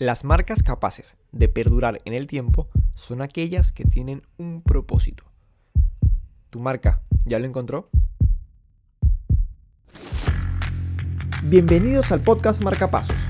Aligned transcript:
Las 0.00 0.24
marcas 0.24 0.62
capaces 0.62 1.14
de 1.30 1.48
perdurar 1.48 2.00
en 2.06 2.14
el 2.14 2.26
tiempo 2.26 2.70
son 2.94 3.20
aquellas 3.20 3.70
que 3.70 3.84
tienen 3.84 4.22
un 4.38 4.62
propósito. 4.62 5.24
¿Tu 6.48 6.58
marca 6.58 7.02
ya 7.26 7.38
lo 7.38 7.44
encontró? 7.44 7.90
Bienvenidos 11.44 12.10
al 12.12 12.22
podcast 12.22 12.62
Marcapasos. 12.62 13.20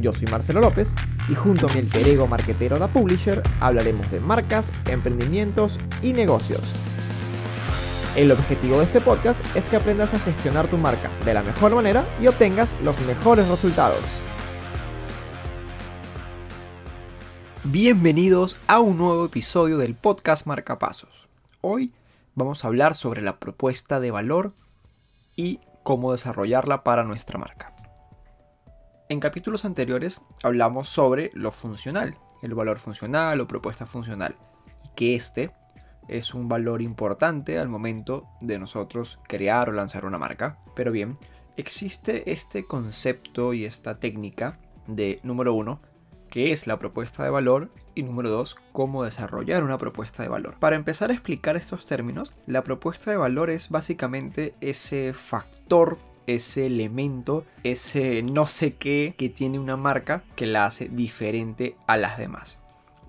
Yo 0.00 0.12
soy 0.12 0.26
Marcelo 0.26 0.60
López 0.60 0.92
y 1.30 1.34
junto 1.34 1.66
a 1.66 1.72
mi 1.72 1.78
alter 1.78 2.06
ego 2.06 2.26
marquetero 2.26 2.78
da 2.78 2.88
Publisher 2.88 3.42
hablaremos 3.60 4.10
de 4.10 4.20
marcas, 4.20 4.70
emprendimientos 4.90 5.80
y 6.02 6.12
negocios. 6.12 6.74
El 8.16 8.32
objetivo 8.32 8.76
de 8.76 8.84
este 8.84 9.00
podcast 9.00 9.40
es 9.56 9.66
que 9.70 9.76
aprendas 9.76 10.12
a 10.12 10.18
gestionar 10.18 10.68
tu 10.68 10.76
marca 10.76 11.08
de 11.24 11.32
la 11.32 11.42
mejor 11.42 11.74
manera 11.74 12.04
y 12.20 12.26
obtengas 12.26 12.76
los 12.82 13.00
mejores 13.06 13.48
resultados. 13.48 14.04
Bienvenidos 17.64 18.58
a 18.66 18.80
un 18.80 18.98
nuevo 18.98 19.24
episodio 19.24 19.78
del 19.78 19.94
podcast 19.94 20.48
Marcapasos. 20.48 21.28
Hoy 21.60 21.92
vamos 22.34 22.64
a 22.64 22.66
hablar 22.66 22.96
sobre 22.96 23.22
la 23.22 23.38
propuesta 23.38 24.00
de 24.00 24.10
valor 24.10 24.52
y 25.36 25.60
cómo 25.84 26.10
desarrollarla 26.10 26.82
para 26.82 27.04
nuestra 27.04 27.38
marca. 27.38 27.72
En 29.08 29.20
capítulos 29.20 29.64
anteriores 29.64 30.22
hablamos 30.42 30.88
sobre 30.88 31.30
lo 31.34 31.52
funcional, 31.52 32.18
el 32.42 32.52
valor 32.52 32.80
funcional 32.80 33.40
o 33.40 33.46
propuesta 33.46 33.86
funcional, 33.86 34.34
y 34.84 34.88
que 34.96 35.14
este 35.14 35.52
es 36.08 36.34
un 36.34 36.48
valor 36.48 36.82
importante 36.82 37.60
al 37.60 37.68
momento 37.68 38.26
de 38.40 38.58
nosotros 38.58 39.20
crear 39.28 39.68
o 39.68 39.72
lanzar 39.72 40.04
una 40.04 40.18
marca. 40.18 40.58
Pero 40.74 40.90
bien, 40.90 41.16
existe 41.56 42.32
este 42.32 42.64
concepto 42.64 43.54
y 43.54 43.66
esta 43.66 44.00
técnica 44.00 44.58
de 44.88 45.20
número 45.22 45.54
uno, 45.54 45.80
qué 46.32 46.50
es 46.50 46.66
la 46.66 46.78
propuesta 46.78 47.22
de 47.22 47.28
valor 47.28 47.68
y 47.94 48.02
número 48.04 48.30
2, 48.30 48.56
cómo 48.72 49.04
desarrollar 49.04 49.62
una 49.62 49.76
propuesta 49.76 50.22
de 50.22 50.30
valor. 50.30 50.56
Para 50.58 50.76
empezar 50.76 51.10
a 51.10 51.12
explicar 51.12 51.56
estos 51.56 51.84
términos, 51.84 52.32
la 52.46 52.64
propuesta 52.64 53.10
de 53.10 53.18
valor 53.18 53.50
es 53.50 53.68
básicamente 53.68 54.54
ese 54.62 55.12
factor, 55.12 55.98
ese 56.26 56.64
elemento, 56.64 57.44
ese 57.64 58.22
no 58.22 58.46
sé 58.46 58.76
qué 58.76 59.14
que 59.18 59.28
tiene 59.28 59.58
una 59.58 59.76
marca 59.76 60.24
que 60.34 60.46
la 60.46 60.64
hace 60.64 60.88
diferente 60.88 61.76
a 61.86 61.98
las 61.98 62.16
demás. 62.16 62.58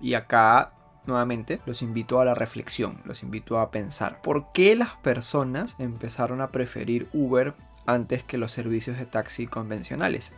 Y 0.02 0.12
acá 0.12 0.74
nuevamente, 1.06 1.60
los 1.64 1.80
invito 1.80 2.20
a 2.20 2.26
la 2.26 2.34
reflexión, 2.34 3.00
los 3.06 3.22
invito 3.22 3.58
a 3.58 3.70
pensar. 3.70 4.20
¿Por 4.20 4.52
qué 4.52 4.76
las 4.76 4.96
personas 4.96 5.76
empezaron 5.78 6.42
a 6.42 6.50
preferir 6.50 7.08
Uber 7.14 7.54
antes 7.86 8.22
que 8.22 8.36
los 8.36 8.52
servicios 8.52 8.98
de 8.98 9.06
taxi 9.06 9.46
convencionales? 9.46 10.34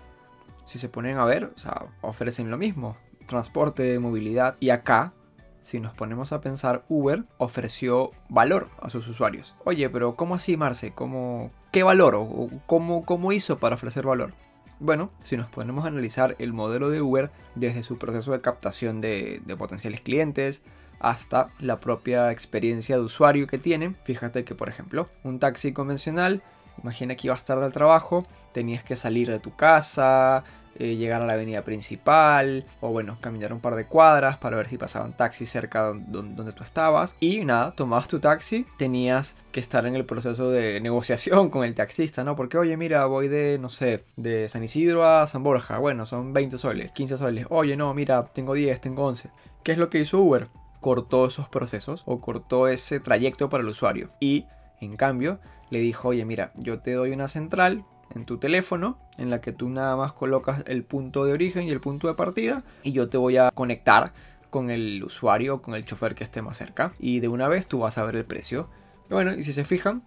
Si 0.67 0.79
se 0.79 0.91
ponen 0.91 1.17
a 1.17 1.25
ver, 1.25 1.53
o 1.57 1.59
sea, 1.59 1.87
ofrecen 2.03 2.51
lo 2.51 2.59
mismo, 2.59 2.97
transporte, 3.27 3.99
movilidad. 3.99 4.57
Y 4.61 4.71
acá, 4.71 5.15
si 5.61 5.81
nos 5.81 5.95
ponemos 5.95 6.33
a 6.33 6.41
pensar, 6.41 6.85
Uber 6.89 7.25
ofreció 7.39 8.11
valor 8.29 8.69
a 8.83 8.91
sus 8.91 9.09
usuarios. 9.09 9.55
Oye, 9.65 9.89
pero 9.89 10.17
¿cómo 10.17 10.35
así, 10.35 10.57
Marce? 10.57 10.93
¿Cómo, 10.93 11.51
¿Qué 11.73 11.83
valor? 11.83 12.15
¿O 12.17 12.51
cómo, 12.67 13.05
cómo 13.07 13.33
hizo 13.33 13.59
para 13.59 13.77
ofrecer 13.77 14.05
valor? 14.05 14.35
Bueno, 14.79 15.11
si 15.21 15.39
nos 15.39 15.47
ponemos 15.47 15.85
a 15.85 15.89
analizar 15.89 16.37
el 16.39 16.53
modelo 16.53 16.91
de 16.91 17.01
Uber 17.01 17.31
desde 17.55 17.83
su 17.83 17.97
proceso 17.97 18.33
de 18.33 18.41
captación 18.41 19.01
de, 19.01 19.41
de 19.47 19.57
potenciales 19.57 20.03
clientes, 20.03 20.63
hasta 20.99 21.49
la 21.61 21.79
propia 21.79 22.31
experiencia 22.33 22.97
de 22.97 23.03
usuario 23.03 23.47
que 23.47 23.59
tienen. 23.59 23.97
Fíjate 24.05 24.45
que, 24.45 24.55
por 24.55 24.69
ejemplo, 24.69 25.09
un 25.23 25.39
taxi 25.39 25.73
convencional 25.73 26.43
Imagina 26.83 27.17
que 27.17 27.29
ibas 27.29 27.45
tarde 27.45 27.65
al 27.65 27.73
trabajo, 27.73 28.27
tenías 28.57 28.83
que 28.83 28.97
salir 28.97 29.31
de 29.31 29.39
tu 29.39 29.55
casa, 29.55 30.43
eh, 30.79 30.97
llegar 30.97 31.21
a 31.21 31.27
la 31.27 31.35
avenida 31.35 31.63
principal, 31.63 32.65
o 32.81 32.89
bueno, 32.89 33.19
caminar 33.21 33.53
un 33.53 33.61
par 33.61 33.75
de 33.75 33.85
cuadras 33.85 34.39
para 34.39 34.57
ver 34.57 34.67
si 34.71 34.79
pasaban 34.79 35.15
taxis 35.15 35.51
cerca 35.51 35.83
donde, 35.83 36.35
donde 36.35 36.55
tú 36.55 36.65
estabas. 36.65 37.15
Y 37.21 37.45
nada, 37.45 37.73
tomabas 37.73 38.09
tu 38.09 38.19
taxi, 38.19 38.65
tenías 38.79 39.37
que 39.53 39.61
estar 39.61 39.85
en 39.85 39.95
el 39.95 40.07
proceso 40.07 40.51
de 40.51 40.81
negociación 40.89 41.51
con 41.51 41.65
el 41.65 41.75
taxista, 41.75 42.25
¿no? 42.25 42.35
Porque, 42.35 42.57
oye, 42.57 42.79
mira, 42.79 43.05
voy 43.05 43.29
de, 43.29 43.59
no 43.61 43.69
sé, 43.69 44.05
de 44.17 44.49
San 44.49 44.65
Isidro 44.65 45.05
a 45.05 45.27
San 45.27 45.43
Borja, 45.43 45.77
bueno, 45.77 46.07
son 46.07 46.33
20 46.33 46.57
soles, 46.57 46.93
15 46.93 47.19
soles. 47.19 47.47
Oye, 47.51 47.77
no, 47.77 47.93
mira, 47.93 48.25
tengo 48.33 48.55
10, 48.55 48.81
tengo 48.81 49.05
11. 49.05 49.29
¿Qué 49.65 49.73
es 49.73 49.79
lo 49.79 49.91
que 49.91 49.99
hizo 49.99 50.19
Uber? 50.19 50.49
Cortó 50.81 51.27
esos 51.27 51.51
procesos 51.51 52.05
o 52.07 52.23
cortó 52.23 52.69
ese 52.69 53.01
trayecto 53.01 53.51
para 53.51 53.63
el 53.63 53.69
usuario. 53.69 54.13
Y, 54.19 54.47
en 54.81 54.97
cambio, 54.97 55.41
le 55.69 55.81
dijo, 55.81 56.09
oye, 56.09 56.25
mira, 56.25 56.53
yo 56.55 56.79
te 56.81 56.95
doy 56.95 57.11
una 57.11 57.29
central 57.29 57.85
en 58.17 58.25
tu 58.25 58.39
teléfono 58.39 58.99
en 59.19 59.31
la 59.31 59.41
que 59.41 59.53
tú 59.53 59.69
nada 59.69 59.95
más 59.97 60.13
colocas 60.13 60.65
el 60.67 60.83
punto 60.83 61.25
de 61.25 61.33
origen 61.33 61.65
y 61.65 61.71
el 61.71 61.81
punto 61.81 62.09
de 62.09 62.15
partida 62.15 62.65
y 62.83 62.93
yo 62.93 63.09
te 63.09 63.17
voy 63.17 63.37
a 63.37 63.51
conectar 63.53 64.13
con 64.51 64.71
el 64.71 65.05
usuario, 65.05 65.63
con 65.63 65.75
el 65.75 65.85
chofer 65.85 66.15
que 66.15 66.25
esté 66.25 66.43
más 66.43 66.57
cerca 66.57 66.95
y 66.99 67.21
de 67.21 67.29
una 67.29 67.49
vez 67.49 67.67
tú 67.67 67.81
vas 67.81 67.99
a 67.99 68.05
ver 68.05 68.17
el 68.17 68.25
precio. 68.25 68.69
Y 69.11 69.15
bueno, 69.15 69.35
y 69.35 69.43
si 69.43 69.53
se 69.53 69.65
fijan, 69.65 70.03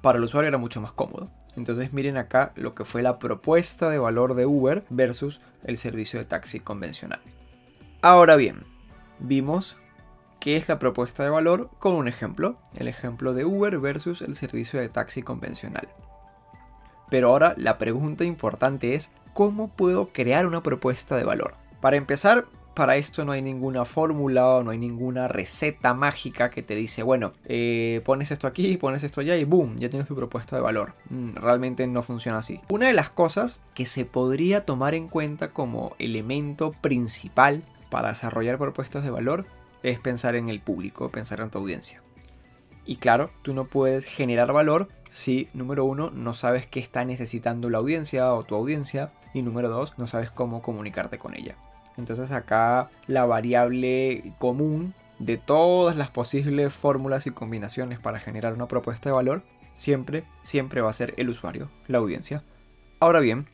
para 0.00 0.18
el 0.18 0.24
usuario 0.24 0.48
era 0.48 0.58
mucho 0.58 0.80
más 0.80 0.92
cómodo. 0.92 1.30
Entonces 1.56 1.92
miren 1.92 2.16
acá 2.16 2.52
lo 2.56 2.74
que 2.74 2.84
fue 2.84 3.02
la 3.02 3.18
propuesta 3.18 3.90
de 3.90 3.98
valor 3.98 4.34
de 4.34 4.46
Uber 4.46 4.84
versus 4.88 5.40
el 5.64 5.76
servicio 5.76 6.18
de 6.18 6.24
taxi 6.24 6.60
convencional. 6.60 7.20
Ahora 8.02 8.36
bien, 8.36 8.64
vimos 9.18 9.76
qué 10.38 10.56
es 10.56 10.68
la 10.68 10.78
propuesta 10.78 11.22
de 11.22 11.30
valor 11.30 11.70
con 11.78 11.94
un 11.94 12.08
ejemplo, 12.08 12.58
el 12.76 12.88
ejemplo 12.88 13.34
de 13.34 13.44
Uber 13.44 13.78
versus 13.78 14.22
el 14.22 14.34
servicio 14.34 14.80
de 14.80 14.88
taxi 14.88 15.22
convencional. 15.22 15.88
Pero 17.10 17.28
ahora 17.28 17.54
la 17.56 17.76
pregunta 17.76 18.24
importante 18.24 18.94
es, 18.94 19.10
¿cómo 19.34 19.68
puedo 19.68 20.08
crear 20.08 20.46
una 20.46 20.62
propuesta 20.62 21.16
de 21.16 21.24
valor? 21.24 21.54
Para 21.80 21.96
empezar, 21.96 22.46
para 22.74 22.96
esto 22.96 23.24
no 23.24 23.32
hay 23.32 23.42
ninguna 23.42 23.84
fórmula 23.84 24.48
o 24.48 24.62
no 24.62 24.70
hay 24.70 24.78
ninguna 24.78 25.28
receta 25.28 25.92
mágica 25.92 26.50
que 26.50 26.62
te 26.62 26.74
dice, 26.74 27.02
bueno, 27.02 27.32
eh, 27.44 28.00
pones 28.04 28.30
esto 28.30 28.46
aquí, 28.46 28.76
pones 28.76 29.02
esto 29.02 29.20
allá 29.20 29.36
y 29.36 29.44
boom, 29.44 29.76
ya 29.76 29.90
tienes 29.90 30.08
tu 30.08 30.14
propuesta 30.14 30.56
de 30.56 30.62
valor. 30.62 30.94
Mm, 31.10 31.34
realmente 31.34 31.86
no 31.86 32.02
funciona 32.02 32.38
así. 32.38 32.60
Una 32.70 32.86
de 32.86 32.92
las 32.92 33.10
cosas 33.10 33.60
que 33.74 33.86
se 33.86 34.04
podría 34.04 34.64
tomar 34.64 34.94
en 34.94 35.08
cuenta 35.08 35.48
como 35.48 35.94
elemento 35.98 36.72
principal 36.80 37.62
para 37.90 38.10
desarrollar 38.10 38.56
propuestas 38.56 39.04
de 39.04 39.10
valor 39.10 39.46
es 39.82 39.98
pensar 39.98 40.36
en 40.36 40.48
el 40.48 40.60
público, 40.60 41.10
pensar 41.10 41.40
en 41.40 41.50
tu 41.50 41.58
audiencia. 41.58 42.02
Y 42.86 42.96
claro, 42.96 43.30
tú 43.42 43.52
no 43.52 43.66
puedes 43.66 44.06
generar 44.06 44.52
valor 44.52 44.88
si, 45.10 45.48
número 45.52 45.84
uno, 45.84 46.10
no 46.10 46.32
sabes 46.32 46.66
qué 46.66 46.80
está 46.80 47.04
necesitando 47.04 47.68
la 47.68 47.78
audiencia 47.78 48.32
o 48.32 48.44
tu 48.44 48.54
audiencia. 48.54 49.12
Y 49.34 49.42
número 49.42 49.68
dos, 49.68 49.98
no 49.98 50.06
sabes 50.06 50.30
cómo 50.30 50.62
comunicarte 50.62 51.18
con 51.18 51.34
ella. 51.34 51.56
Entonces 51.96 52.32
acá 52.32 52.88
la 53.06 53.26
variable 53.26 54.32
común 54.38 54.94
de 55.18 55.36
todas 55.36 55.96
las 55.96 56.10
posibles 56.10 56.72
fórmulas 56.72 57.26
y 57.26 57.30
combinaciones 57.30 57.98
para 57.98 58.20
generar 58.20 58.54
una 58.54 58.68
propuesta 58.68 59.10
de 59.10 59.14
valor, 59.14 59.42
siempre, 59.74 60.24
siempre 60.42 60.80
va 60.80 60.90
a 60.90 60.94
ser 60.94 61.12
el 61.18 61.28
usuario, 61.28 61.70
la 61.88 61.98
audiencia. 61.98 62.42
Ahora 63.00 63.20
bien, 63.20 63.48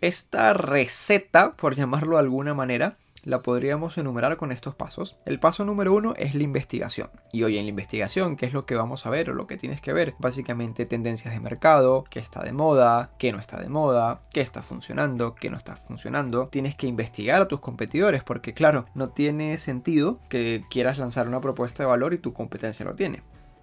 esta 0.00 0.52
receta, 0.52 1.52
por 1.52 1.74
llamarlo 1.74 2.16
de 2.16 2.22
alguna 2.22 2.54
manera, 2.54 2.96
la 3.24 3.42
podríamos 3.42 3.98
enumerar 3.98 4.36
con 4.36 4.52
estos 4.52 4.74
pasos. 4.74 5.16
El 5.24 5.38
paso 5.38 5.64
número 5.64 5.94
uno 5.94 6.14
es 6.16 6.34
la 6.34 6.42
investigación. 6.42 7.10
Y 7.32 7.44
hoy 7.44 7.58
en 7.58 7.64
la 7.64 7.70
investigación, 7.70 8.36
¿qué 8.36 8.46
es 8.46 8.52
lo 8.52 8.66
que 8.66 8.74
vamos 8.74 9.06
a 9.06 9.10
ver 9.10 9.30
o 9.30 9.34
lo 9.34 9.46
que 9.46 9.56
tienes 9.56 9.80
que 9.80 9.92
ver? 9.92 10.14
Básicamente 10.18 10.86
tendencias 10.86 11.32
de 11.32 11.40
mercado, 11.40 12.04
qué 12.10 12.18
está 12.18 12.42
de 12.42 12.52
moda, 12.52 13.10
qué 13.18 13.32
no 13.32 13.38
está 13.38 13.60
de 13.60 13.68
moda, 13.68 14.20
qué 14.32 14.40
está 14.40 14.62
funcionando, 14.62 15.34
qué 15.34 15.50
no 15.50 15.56
está 15.56 15.76
funcionando. 15.76 16.48
Tienes 16.48 16.74
que 16.74 16.86
investigar 16.86 17.42
a 17.42 17.48
tus 17.48 17.60
competidores 17.60 18.22
porque 18.24 18.54
claro, 18.54 18.86
no 18.94 19.08
tiene 19.08 19.56
sentido 19.58 20.18
que 20.28 20.64
quieras 20.70 20.98
lanzar 20.98 21.28
una 21.28 21.40
propuesta 21.40 21.82
de 21.82 21.88
valor 21.88 22.14
y 22.14 22.18
tu 22.18 22.32
competencia 22.32 22.84
lo 22.84 22.92
tiene 22.94 23.22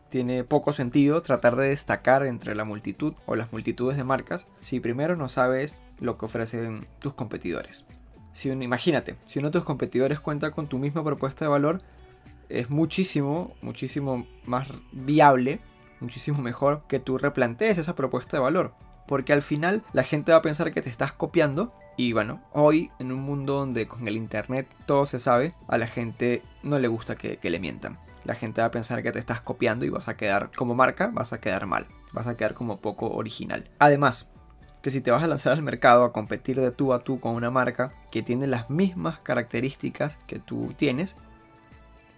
tiene 0.09 0.44
poco 0.44 0.74
sentido 0.74 1.22
tratar 1.22 1.56
de 1.56 1.69
destacar 1.69 2.25
entre 2.25 2.56
la 2.56 2.64
multitud 2.64 3.14
o 3.28 3.36
las 3.36 3.52
multitudes 3.52 3.96
de 3.96 4.03
marcas 4.03 4.48
si 4.59 4.80
primero 4.80 5.16
no 5.16 5.30
sabes 5.30 5.78
lo 6.00 6.18
que 6.18 6.25
ofrecen 6.25 6.88
tus 6.98 7.14
competidores 7.14 7.86
si 8.31 8.50
imagínate, 8.50 9.16
si 9.25 9.40
uno 9.40 9.50
de 9.50 9.53
tus 9.53 9.63
competidores 9.63 10.19
cuenta 10.19 10.51
con 10.51 10.68
tu 10.68 10.77
misma 10.77 11.04
propuesta 11.04 11.45
de 11.45 11.50
valor, 11.50 11.81
es 12.50 12.69
muchísimo, 12.69 13.56
muchísimo 13.62 14.27
más 14.45 14.68
viable, 14.92 15.59
muchísimo 16.00 16.42
mejor 16.42 16.83
que 16.88 17.00
tú 17.00 17.18
replantees 17.18 17.77
esa 17.77 17.95
propuesta 17.95 18.38
de 18.38 18.44
valor. 18.44 18.74
Porque 19.07 19.33
al 19.33 19.42
final 19.42 19.83
la 19.94 20.04
gente 20.04 20.31
va 20.31 20.39
a 20.39 20.44
pensar 20.44 20.71
que 20.71 20.81
te 20.81 20.89
estás 20.89 21.13
copiando. 21.13 21.74
Y 21.98 22.13
bueno, 22.13 22.42
hoy 22.54 22.92
en 23.00 23.12
un 23.12 23.19
mundo 23.19 23.56
donde 23.56 23.88
con 23.88 24.07
el 24.07 24.15
internet 24.15 24.68
todo 24.86 25.06
se 25.06 25.19
sabe, 25.19 25.54
a 25.68 25.77
la 25.77 25.88
gente 25.88 26.44
no 26.63 26.80
le 26.80 26.88
gusta 26.88 27.15
que, 27.15 27.38
que 27.38 27.50
le 27.50 27.59
mientan. 27.59 28.00
La 28.24 28.36
gente 28.36 28.62
va 28.62 28.68
a 28.68 28.71
pensar 28.71 29.01
que 29.04 29.12
te 29.12 29.19
estás 29.19 29.42
copiando 29.42 29.86
y 29.86 29.89
vas 29.89 30.07
a 30.07 30.15
quedar 30.15 30.51
como 30.56 30.75
marca, 30.75 31.07
vas 31.07 31.33
a 31.33 31.39
quedar 31.39 31.65
mal. 31.65 31.88
Vas 32.13 32.27
a 32.27 32.38
quedar 32.38 32.54
como 32.54 32.80
poco 32.80 33.09
original. 33.09 33.69
Además, 33.80 34.30
que 34.81 34.92
si 34.92 35.02
te 35.02 35.12
vas 35.12 35.24
a 35.24 35.28
lanzar 35.28 35.54
al 35.54 35.62
mercado 35.62 36.04
a 36.04 36.14
competir 36.14 36.60
de 36.60 36.72
tú 36.72 36.94
a 36.94 37.04
tú 37.04 37.20
con 37.20 37.36
una 37.36 37.52
marca 37.52 37.92
que 38.12 38.24
tiene 38.24 38.48
las 38.48 38.70
mismas 38.70 39.20
características 39.20 40.18
que 40.28 40.40
tú 40.40 40.74
tienes, 40.78 41.16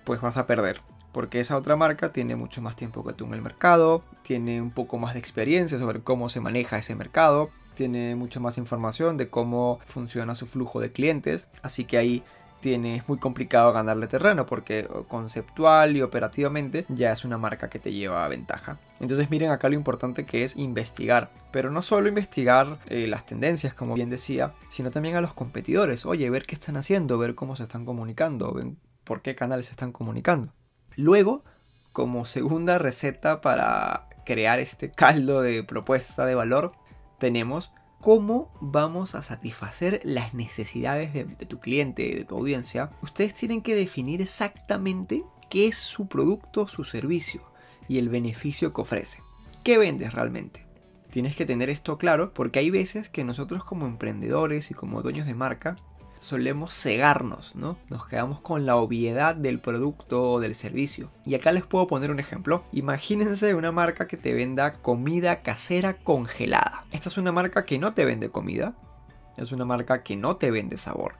pues 0.04 0.22
vas 0.22 0.38
a 0.38 0.48
perder. 0.48 0.82
Porque 1.12 1.40
esa 1.40 1.58
otra 1.58 1.76
marca 1.76 2.14
tiene 2.14 2.36
mucho 2.36 2.62
más 2.62 2.76
tiempo 2.76 3.04
que 3.04 3.14
tú 3.14 3.26
en 3.26 3.34
el 3.34 3.42
mercado, 3.42 4.04
tiene 4.22 4.62
un 4.62 4.72
poco 4.72 4.98
más 4.98 5.14
de 5.14 5.20
experiencia 5.20 5.78
sobre 5.78 6.02
cómo 6.02 6.30
se 6.30 6.40
maneja 6.40 6.78
ese 6.78 6.96
mercado, 6.96 7.50
tiene 7.76 8.16
mucha 8.16 8.40
más 8.40 8.58
información 8.58 9.18
de 9.18 9.30
cómo 9.30 9.80
funciona 9.86 10.36
su 10.36 10.46
flujo 10.46 10.80
de 10.80 10.92
clientes, 10.92 11.48
así 11.64 11.84
que 11.84 11.98
ahí 11.98 12.24
tiene, 12.62 12.96
es 12.96 13.10
muy 13.10 13.18
complicado 13.18 13.74
ganarle 13.74 14.08
terreno 14.08 14.46
porque 14.46 14.88
conceptual 15.08 15.98
y 15.98 16.02
operativamente 16.02 16.86
ya 16.88 17.12
es 17.12 17.26
una 17.26 17.38
marca 17.38 17.70
que 17.70 17.80
te 17.80 17.92
lleva 17.92 18.24
a 18.24 18.28
ventaja. 18.30 18.80
Entonces 19.00 19.30
miren 19.30 19.52
acá 19.52 19.68
lo 19.68 19.76
importante 19.76 20.26
que 20.26 20.44
es 20.44 20.56
investigar, 20.56 21.32
pero 21.52 21.72
no 21.72 21.82
solo 21.82 22.08
investigar 22.08 22.80
eh, 22.88 23.08
las 23.08 23.26
tendencias, 23.26 23.74
como 23.74 23.96
bien 23.96 24.10
decía, 24.10 24.54
sino 24.70 24.92
también 24.92 25.16
a 25.16 25.22
los 25.22 25.34
competidores. 25.34 26.06
Oye, 26.06 26.30
ver 26.30 26.46
qué 26.46 26.56
están 26.56 26.78
haciendo, 26.78 27.18
ver 27.18 27.36
cómo 27.36 27.56
se 27.56 27.64
están 27.64 27.84
comunicando, 27.84 28.54
ver 28.54 28.68
por 29.04 29.22
qué 29.22 29.36
canales 29.36 29.66
se 29.66 29.72
están 29.72 29.92
comunicando. 29.92 30.54
Luego, 30.96 31.44
como 31.92 32.26
segunda 32.26 32.78
receta 32.78 33.42
para 33.42 34.08
crear 34.26 34.60
este 34.60 34.92
caldo 34.92 35.42
de 35.42 35.64
propuesta 35.64 36.26
de 36.26 36.36
valor, 36.36 36.74
tenemos 37.18 37.74
cómo 38.02 38.52
vamos 38.60 39.16
a 39.16 39.24
satisfacer 39.24 40.02
las 40.04 40.34
necesidades 40.34 41.14
de, 41.14 41.26
tu 41.46 41.60
cliente, 41.60 42.16
de 42.16 42.26
tu 42.26 42.36
audiencia, 42.36 42.92
ustedes 43.02 43.34
tienen 43.36 43.62
que 43.62 43.76
definir 43.76 44.22
exactamente 44.22 45.24
qué 45.50 45.68
es 45.68 45.78
su 45.78 46.08
producto, 46.08 46.68
su 46.68 46.84
servicio 46.84 47.44
y 47.88 48.00
el 48.00 48.10
beneficio 48.10 48.74
que 48.74 48.82
ofrece. 48.82 49.20
¿Qué 49.64 49.78
vendes 49.78 50.14
realmente? 50.14 50.66
Tienes 51.12 51.36
que 51.36 51.46
tener 51.46 51.70
esto 51.70 51.98
claro 51.98 52.34
porque 52.34 52.60
hay 52.60 52.72
veces 52.72 53.08
que 53.08 53.24
nosotros 53.24 53.64
como 53.64 53.86
emprendedores 53.86 54.72
y 54.72 54.74
como 54.74 55.04
dueños 55.04 55.28
de 55.28 55.36
marca 55.36 55.78
solemos 56.22 56.72
cegarnos, 56.72 57.56
¿no? 57.56 57.78
Nos 57.90 58.08
quedamos 58.08 58.40
con 58.42 58.68
la 58.68 58.76
obviedad 58.76 59.36
del 59.36 59.60
producto 59.60 60.34
o 60.34 60.40
del 60.40 60.54
servicio. 60.54 61.10
Y 61.26 61.34
acá 61.34 61.52
les 61.52 61.66
puedo 61.66 61.88
poner 61.88 62.12
un 62.12 62.20
ejemplo. 62.20 62.64
Imagínense 62.72 63.56
una 63.56 63.72
marca 63.72 64.08
que 64.08 64.18
te 64.18 64.34
venda 64.34 64.76
comida 64.76 65.42
casera 65.42 65.96
congelada. 65.96 66.86
Esta 66.92 67.10
es 67.10 67.18
una 67.18 67.32
marca 67.32 67.66
que 67.66 67.80
no 67.80 67.94
te 67.94 68.06
vende 68.06 68.30
comida. 68.30 68.76
Es 69.36 69.52
una 69.52 69.66
marca 69.66 70.04
que 70.04 70.16
no 70.16 70.38
te 70.38 70.52
vende 70.52 70.78
sabor. 70.78 71.16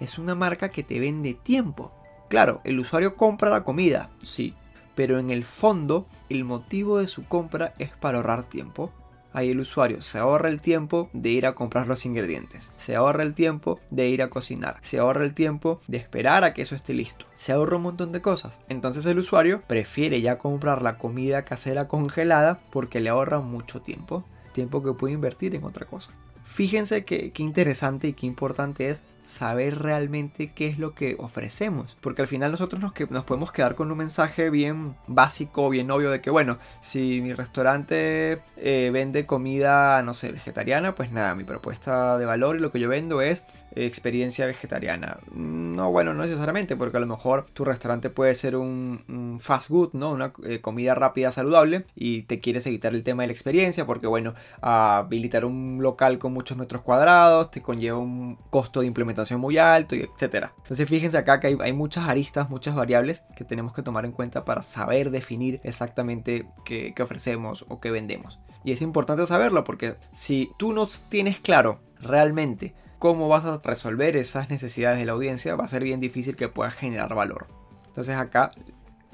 Es 0.00 0.18
una 0.18 0.34
marca 0.34 0.68
que 0.68 0.82
te 0.82 1.00
vende 1.00 1.32
tiempo. 1.32 1.94
Claro, 2.28 2.60
el 2.64 2.78
usuario 2.78 3.16
compra 3.16 3.50
la 3.50 3.64
comida, 3.64 4.10
sí. 4.18 4.54
Pero 4.94 5.18
en 5.18 5.30
el 5.30 5.44
fondo, 5.44 6.06
el 6.28 6.44
motivo 6.44 6.98
de 6.98 7.08
su 7.08 7.24
compra 7.24 7.72
es 7.78 7.90
para 7.92 8.18
ahorrar 8.18 8.44
tiempo 8.44 8.92
ahí 9.32 9.50
el 9.50 9.60
usuario 9.60 10.02
se 10.02 10.18
ahorra 10.18 10.48
el 10.48 10.62
tiempo 10.62 11.08
de 11.12 11.30
ir 11.30 11.46
a 11.46 11.54
comprar 11.54 11.86
los 11.88 12.06
ingredientes, 12.06 12.70
se 12.76 12.96
ahorra 12.96 13.22
el 13.22 13.34
tiempo 13.34 13.80
de 13.90 14.08
ir 14.08 14.22
a 14.22 14.30
cocinar, 14.30 14.78
se 14.82 14.98
ahorra 14.98 15.24
el 15.24 15.34
tiempo 15.34 15.80
de 15.86 15.98
esperar 15.98 16.44
a 16.44 16.54
que 16.54 16.62
eso 16.62 16.74
esté 16.74 16.94
listo, 16.94 17.26
se 17.34 17.52
ahorra 17.52 17.76
un 17.76 17.82
montón 17.82 18.12
de 18.12 18.22
cosas. 18.22 18.60
Entonces 18.68 19.06
el 19.06 19.18
usuario 19.18 19.62
prefiere 19.66 20.20
ya 20.20 20.38
comprar 20.38 20.82
la 20.82 20.98
comida 20.98 21.44
casera 21.44 21.88
congelada 21.88 22.60
porque 22.70 23.00
le 23.00 23.10
ahorra 23.10 23.40
mucho 23.40 23.80
tiempo, 23.82 24.24
tiempo 24.52 24.82
que 24.82 24.92
puede 24.92 25.14
invertir 25.14 25.54
en 25.54 25.64
otra 25.64 25.86
cosa. 25.86 26.12
Fíjense 26.44 27.04
qué 27.04 27.32
interesante 27.38 28.08
y 28.08 28.12
qué 28.12 28.26
importante 28.26 28.90
es 28.90 29.02
saber 29.24 29.78
realmente 29.78 30.52
qué 30.52 30.66
es 30.66 30.78
lo 30.78 30.94
que 30.94 31.16
ofrecemos. 31.18 31.96
Porque 32.00 32.22
al 32.22 32.28
final 32.28 32.50
nosotros 32.50 32.80
nos, 32.80 32.92
nos 33.10 33.24
podemos 33.24 33.52
quedar 33.52 33.74
con 33.74 33.90
un 33.90 33.98
mensaje 33.98 34.50
bien 34.50 34.96
básico, 35.06 35.70
bien 35.70 35.90
obvio 35.90 36.10
de 36.10 36.20
que, 36.20 36.30
bueno, 36.30 36.58
si 36.80 37.20
mi 37.20 37.32
restaurante 37.32 38.42
eh, 38.56 38.90
vende 38.92 39.26
comida, 39.26 40.02
no 40.02 40.14
sé, 40.14 40.32
vegetariana, 40.32 40.94
pues 40.94 41.12
nada, 41.12 41.34
mi 41.34 41.44
propuesta 41.44 42.18
de 42.18 42.26
valor 42.26 42.56
y 42.56 42.60
lo 42.60 42.72
que 42.72 42.80
yo 42.80 42.88
vendo 42.88 43.20
es 43.20 43.44
experiencia 43.74 44.44
vegetariana. 44.46 45.18
No, 45.34 45.90
bueno, 45.90 46.12
no 46.12 46.22
necesariamente, 46.22 46.76
porque 46.76 46.98
a 46.98 47.00
lo 47.00 47.06
mejor 47.06 47.46
tu 47.52 47.64
restaurante 47.64 48.10
puede 48.10 48.34
ser 48.34 48.56
un, 48.56 49.38
fast 49.40 49.68
food, 49.68 49.90
¿no? 49.94 50.12
Una 50.12 50.32
eh, 50.44 50.60
comida 50.60 50.94
rápida, 50.94 51.32
saludable, 51.32 51.86
y 51.94 52.22
te 52.22 52.38
quieres 52.38 52.66
evitar 52.66 52.94
el 52.94 53.02
tema 53.02 53.22
de 53.22 53.28
la 53.28 53.32
experiencia, 53.32 53.86
porque 53.86 54.06
bueno, 54.06 54.34
habilitar 54.60 55.44
un 55.44 55.78
local 55.80 56.18
con 56.18 56.32
muchos 56.32 56.58
metros 56.58 56.82
cuadrados 56.82 57.50
te 57.50 57.62
conlleva 57.62 57.98
un 57.98 58.36
costo 58.50 58.80
de 58.80 58.86
implementación 58.86 59.11
muy 59.38 59.58
alto, 59.58 59.94
y 59.94 60.00
etcétera. 60.00 60.52
Entonces 60.58 60.88
fíjense 60.88 61.16
acá 61.16 61.40
que 61.40 61.56
hay, 61.60 61.72
muchas 61.72 62.08
aristas, 62.08 62.50
muchas 62.50 62.74
variables 62.74 63.24
que 63.36 63.44
tenemos 63.44 63.72
que 63.72 63.82
tomar 63.82 64.04
en 64.04 64.12
cuenta 64.12 64.44
para 64.44 64.62
saber 64.62 65.10
definir 65.10 65.60
exactamente 65.64 66.46
qué, 66.64 66.92
qué 66.94 67.02
ofrecemos 67.02 67.64
o 67.68 67.80
qué 67.80 67.90
vendemos. 67.90 68.40
Y 68.64 68.72
es 68.72 68.82
importante 68.82 69.26
saberlo 69.26 69.64
porque 69.64 69.96
si 70.12 70.52
tú 70.56 70.72
no 70.72 70.86
tienes 71.08 71.38
claro 71.40 71.80
realmente 72.00 72.74
cómo 72.98 73.28
vas 73.28 73.44
a 73.44 73.60
resolver 73.64 74.16
esas 74.16 74.48
necesidades 74.48 74.98
de 74.98 75.04
la 75.04 75.12
audiencia, 75.12 75.56
va 75.56 75.64
a 75.64 75.68
ser 75.68 75.82
bien 75.82 75.98
difícil 75.98 76.36
que 76.36 76.48
puedas 76.48 76.74
generar 76.74 77.14
valor. 77.14 77.48
Entonces 77.88 78.16
acá, 78.16 78.50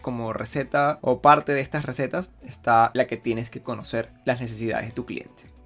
como 0.03 0.33
receta 0.33 0.99
o 1.01 1.23
parte 1.23 1.53
de 1.53 1.63
estas 1.63 1.85
recetas, 1.85 2.31
está 2.43 2.91
la 2.95 3.07
que 3.07 3.17
tienes 3.17 3.51
que 3.51 3.63
conocer 3.63 4.13
las 4.25 4.41
necesidades 4.41 4.89
de 4.89 4.93
tu 4.93 5.07
cliente. 5.07 5.58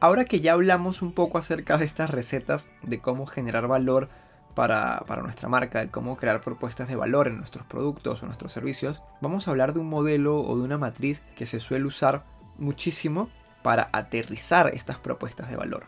Ahora 0.00 0.24
que 0.24 0.40
ya 0.40 0.54
hablamos 0.54 1.02
un 1.02 1.12
poco 1.12 1.36
acerca 1.36 1.76
de 1.76 1.84
estas 1.84 2.08
recetas, 2.08 2.68
de 2.82 3.00
cómo 3.00 3.26
generar 3.26 3.68
valor 3.68 4.08
para, 4.54 5.04
nuestra 5.20 5.46
marca, 5.48 5.80
de 5.80 5.90
cómo 5.90 6.16
crear 6.16 6.40
propuestas 6.40 6.88
de 6.88 6.96
valor 6.96 7.28
en 7.28 7.36
nuestros 7.36 7.66
productos 7.66 8.22
o 8.22 8.26
nuestros 8.26 8.50
servicios, 8.50 9.02
vamos 9.20 9.46
a 9.46 9.50
hablar 9.50 9.74
de 9.74 9.80
un 9.80 9.90
modelo 9.90 10.40
o 10.40 10.56
de 10.56 10.64
una 10.64 10.78
matriz 10.78 11.22
que 11.36 11.44
se 11.44 11.60
suele 11.60 11.84
usar 11.84 12.24
muchísimo 12.56 13.28
para 13.62 13.90
aterrizar 13.92 14.68
estas 14.68 14.98
propuestas 14.98 15.50
de 15.50 15.56
valor. 15.56 15.84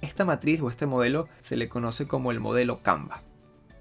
Esta 0.00 0.24
matriz 0.24 0.60
o 0.60 0.68
este 0.68 0.86
modelo 0.86 1.28
se 1.38 1.56
le 1.56 1.68
conoce 1.68 2.08
como 2.08 2.32
el 2.32 2.40
modelo 2.40 2.82
Canva. 2.82 3.22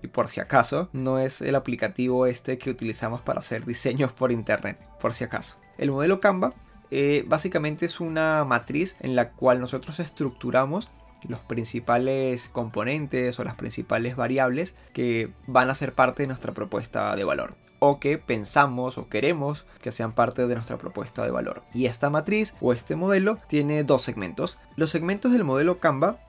Y 0.03 0.07
por 0.07 0.27
si 0.27 0.39
acaso, 0.39 0.89
no 0.94 1.18
es 1.18 1.42
el 1.42 1.56
aplicativo 1.56 2.27
este 2.27 2.60
que 2.60 2.69
utilizamos 2.69 3.21
para 3.21 3.39
hacer 3.39 3.65
diseños 3.65 4.13
por 4.13 4.31
internet, 4.31 4.80
por 5.00 5.13
si 5.13 5.24
acaso. 5.24 5.57
El 5.80 5.89
modelo 5.89 6.21
Canva 6.21 6.53
eh, 6.92 7.24
básicamente 7.28 7.86
es 7.86 8.00
una 8.00 8.44
matriz 8.45 8.95
en 9.00 9.16
la 9.16 9.31
cual 9.31 9.60
nosotros 9.60 10.00
estructuramos 10.00 10.89
los 11.24 11.39
principales 11.42 12.48
componentes 12.48 13.39
o 13.39 13.44
las 13.44 13.56
principales 13.56 14.16
variables 14.16 14.75
que 14.94 15.31
van 15.48 15.69
a 15.69 15.75
ser 15.75 15.94
parte 15.94 16.24
de 16.24 16.28
nuestra 16.28 16.54
propuesta 16.54 17.16
de 17.16 17.24
valor 17.24 17.56
o 17.80 18.00
que 18.00 18.18
pensamos 18.18 18.98
o 18.98 19.07
queremos 19.07 19.66
que 19.81 19.92
sean 19.92 20.13
parte 20.13 20.48
de 20.48 20.56
nuestra 20.56 20.78
propuesta 20.78 21.24
de 21.24 21.31
valor. 21.31 21.63
Y 21.74 21.86
esta 21.86 22.10
matriz 22.10 22.54
o 22.60 22.74
este 22.74 22.95
modelo 22.95 23.39
tiene 23.48 23.84
dos 23.84 24.01
segmentos. 24.01 24.57
Los 24.75 24.89
segmentos 24.89 25.31
del 25.31 25.44
modelo 25.44 25.80
Canva 25.80 26.19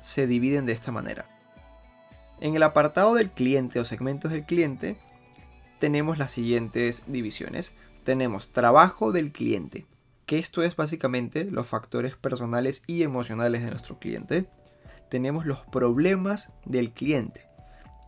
se 0.00 0.26
dividen 0.26 0.66
de 0.66 0.72
esta 0.72 0.92
manera. 0.92 1.26
En 2.40 2.54
el 2.54 2.62
apartado 2.62 3.14
del 3.14 3.30
cliente 3.30 3.80
o 3.80 3.84
segmentos 3.84 4.30
del 4.30 4.44
cliente 4.44 4.96
tenemos 5.78 6.18
las 6.18 6.32
siguientes 6.32 7.04
divisiones. 7.06 7.74
Tenemos 8.04 8.52
trabajo 8.52 9.12
del 9.12 9.32
cliente, 9.32 9.86
que 10.28 10.38
esto 10.38 10.62
es 10.62 10.76
básicamente 10.76 11.46
los 11.46 11.66
factores 11.66 12.14
personales 12.14 12.84
y 12.86 13.02
emocionales 13.02 13.64
de 13.64 13.70
nuestro 13.70 13.98
cliente. 13.98 14.48
Tenemos 15.10 15.44
los 15.44 15.66
problemas 15.66 16.52
del 16.64 16.92
cliente, 16.92 17.48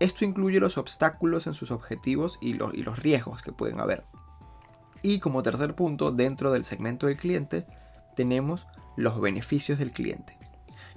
esto 0.01 0.25
incluye 0.25 0.61
los 0.61 0.79
obstáculos 0.79 1.47
en 1.47 1.53
sus 1.53 1.71
objetivos 1.71 2.39
y 2.41 2.55
los, 2.55 2.73
y 2.73 2.83
los 2.83 2.99
riesgos 2.99 3.43
que 3.43 3.53
pueden 3.53 3.81
haber. 3.81 4.03
Y 5.03 5.19
como 5.19 5.43
tercer 5.43 5.75
punto, 5.75 6.11
dentro 6.11 6.51
del 6.51 6.65
segmento 6.65 7.07
del 7.07 7.19
cliente, 7.19 7.67
tenemos 8.17 8.67
los 8.97 9.21
beneficios 9.21 9.79
del 9.79 9.93
cliente. 9.93 10.39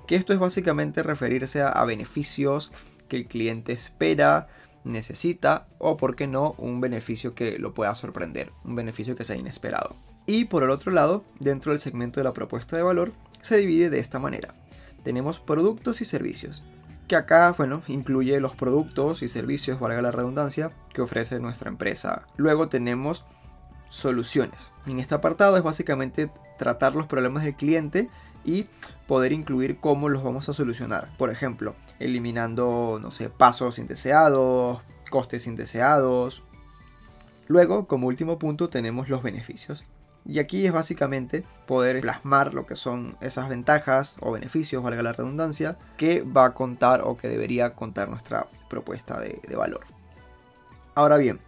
Que 0.07 0.15
esto 0.15 0.31
es 0.31 0.39
básicamente 0.39 1.03
referirse 1.03 1.61
a, 1.61 1.83
beneficios 1.83 2.71
que 3.09 3.17
el 3.17 3.27
cliente 3.27 3.73
espera, 3.73 4.47
necesita 4.85 5.67
o, 5.79 5.97
por 5.97 6.15
qué 6.15 6.27
no, 6.27 6.55
un 6.57 6.79
beneficio 6.79 7.35
que 7.35 7.59
lo 7.59 7.73
pueda 7.73 7.95
sorprender, 7.95 8.53
un 8.63 8.75
beneficio 8.75 9.17
que 9.17 9.25
sea 9.25 9.35
inesperado. 9.35 9.97
Y 10.25 10.45
por 10.45 10.63
el 10.63 10.69
otro 10.69 10.91
lado, 10.91 11.23
dentro 11.39 11.71
del 11.71 11.79
segmento 11.79 12.19
de 12.19 12.23
la 12.23 12.33
propuesta 12.33 12.77
de 12.77 12.83
valor, 12.83 13.13
se 13.41 13.57
divide 13.57 13.89
de 13.89 13.99
esta 13.99 14.19
manera. 14.19 14.55
Tenemos 15.03 15.39
productos 15.39 16.01
y 16.01 16.05
servicios 16.05 16.63
que 17.07 17.15
acá, 17.15 17.53
bueno, 17.57 17.83
incluye 17.87 18.39
los 18.39 18.55
productos 18.55 19.23
y 19.23 19.27
servicios, 19.27 19.79
valga 19.79 20.01
la 20.01 20.11
redundancia, 20.11 20.71
que 20.93 21.01
ofrece 21.01 21.39
nuestra 21.39 21.69
empresa. 21.69 22.25
Luego 22.37 22.69
tenemos 22.69 23.25
soluciones. 23.89 24.71
En 24.85 24.99
este 24.99 25.15
apartado 25.15 25.57
es 25.57 25.63
básicamente 25.63 26.31
tratar 26.57 26.95
los 26.95 27.07
problemas 27.07 27.43
del 27.43 27.55
cliente 27.55 28.09
y 28.45 28.67
poder 29.07 29.31
incluir 29.31 29.79
cómo 29.79 30.09
los 30.09 30.23
vamos 30.23 30.49
a 30.49 30.53
solucionar. 30.53 31.09
Por 31.17 31.29
ejemplo, 31.29 31.75
eliminando, 31.99 32.99
no 33.01 33.11
sé, 33.11 33.29
pasos 33.29 33.79
indeseados, 33.79 34.81
costes 35.09 35.45
indeseados. 35.45 36.43
Luego, 37.47 37.87
como 37.87 38.07
último 38.07 38.39
punto, 38.39 38.69
tenemos 38.69 39.09
los 39.09 39.21
beneficios. 39.21 39.85
Y 40.25 40.39
aquí 40.39 40.65
es 40.65 40.71
básicamente 40.71 41.43
poder 41.67 41.99
plasmar 42.01 42.53
lo 42.53 42.65
que 42.65 42.75
son 42.75 43.17
esas 43.19 43.49
ventajas 43.49 44.17
o 44.21 44.31
beneficios, 44.31 44.81
valga 44.81 45.03
la 45.03 45.13
redundancia, 45.13 45.77
que 45.97 46.21
va 46.21 46.45
a 46.45 46.53
contar 46.53 47.01
o 47.03 47.17
que 47.17 47.27
debería 47.27 47.73
contar 47.73 48.09
nuestra 48.09 48.47
propuesta 48.69 49.19
de, 49.19 49.55
valor. 49.55 49.85
Ahora 50.95 51.17
bien, 51.17 51.39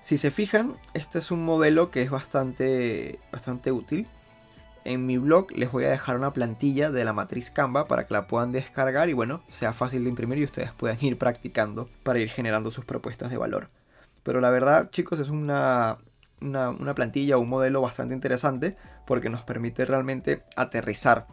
Si 0.00 0.18
se 0.18 0.32
fijan, 0.32 0.76
este 0.94 1.20
es 1.20 1.30
un 1.30 1.44
modelo 1.44 1.92
que 1.92 2.02
es 2.02 2.10
bastante, 2.10 3.20
bastante 3.30 3.70
útil 3.70 4.08
En 4.84 5.06
mi 5.06 5.16
blog 5.16 5.52
les 5.52 5.70
voy 5.70 5.84
a 5.84 5.90
dejar 5.90 6.16
una 6.16 6.32
plantilla 6.32 6.90
de 6.90 7.04
la 7.04 7.12
matriz 7.12 7.50
Canva 7.50 7.86
para 7.86 8.06
que 8.06 8.14
la 8.14 8.26
puedan 8.26 8.50
descargar 8.50 9.08
y 9.08 9.12
bueno, 9.12 9.42
sea 9.48 9.72
fácil 9.72 10.02
de 10.02 10.10
imprimir 10.10 10.38
y 10.38 10.44
ustedes 10.44 10.72
puedan 10.72 11.02
ir 11.04 11.18
practicando 11.18 11.88
para 12.02 12.18
ir 12.18 12.28
generando 12.28 12.70
sus 12.70 12.84
propuestas 12.84 13.30
de 13.30 13.36
valor. 13.36 13.70
Pero 14.24 14.40
la 14.40 14.50
verdad, 14.50 14.90
chicos, 14.90 15.20
es 15.20 15.28
una, 15.28 15.98
una, 16.40 16.94
plantilla 16.94 17.36
o 17.36 17.40
un 17.40 17.48
modelo 17.48 17.80
bastante 17.80 18.14
interesante 18.14 18.76
porque 19.06 19.30
nos 19.30 19.42
permite 19.42 19.84
realmente 19.84 20.42
aterrizar 20.56 21.26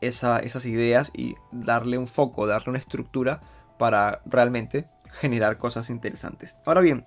esas 0.00 0.66
ideas 0.66 1.10
y 1.14 1.34
darle 1.50 1.98
un 1.98 2.06
foco, 2.06 2.46
darle 2.46 2.70
una 2.70 2.78
estructura 2.78 3.40
para 3.78 4.20
realmente 4.26 4.88
generar 5.10 5.58
cosas 5.58 5.90
interesantes. 5.90 6.56
Ahora 6.64 6.80
bien, 6.80 7.06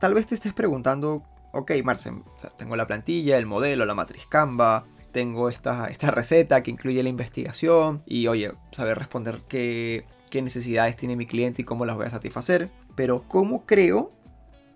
tal 0.00 0.14
vez 0.14 0.26
te 0.26 0.34
estés 0.34 0.52
preguntando 0.52 1.24
ok, 1.52 1.72
Marcen, 1.84 2.24
tengo 2.56 2.76
la 2.76 2.86
plantilla, 2.86 3.38
el 3.38 3.46
modelo, 3.46 3.84
la 3.84 3.94
matriz 3.94 4.26
Canva, 4.26 4.86
tengo 5.12 5.48
esta, 5.48 5.86
esta 5.88 6.10
receta 6.10 6.62
que 6.62 6.70
incluye 6.70 7.02
la 7.02 7.08
investigación 7.08 8.02
y, 8.06 8.26
oye, 8.28 8.52
saber 8.70 8.98
responder 8.98 9.42
qué, 9.48 10.06
qué 10.30 10.42
necesidades 10.42 10.96
tiene 10.96 11.16
mi 11.16 11.26
cliente 11.26 11.62
y 11.62 11.64
cómo 11.64 11.86
las 11.86 11.96
voy 11.96 12.06
a 12.06 12.10
satisfacer. 12.10 12.70
Pero, 12.94 13.24
¿cómo 13.28 13.64
creo 13.64 14.12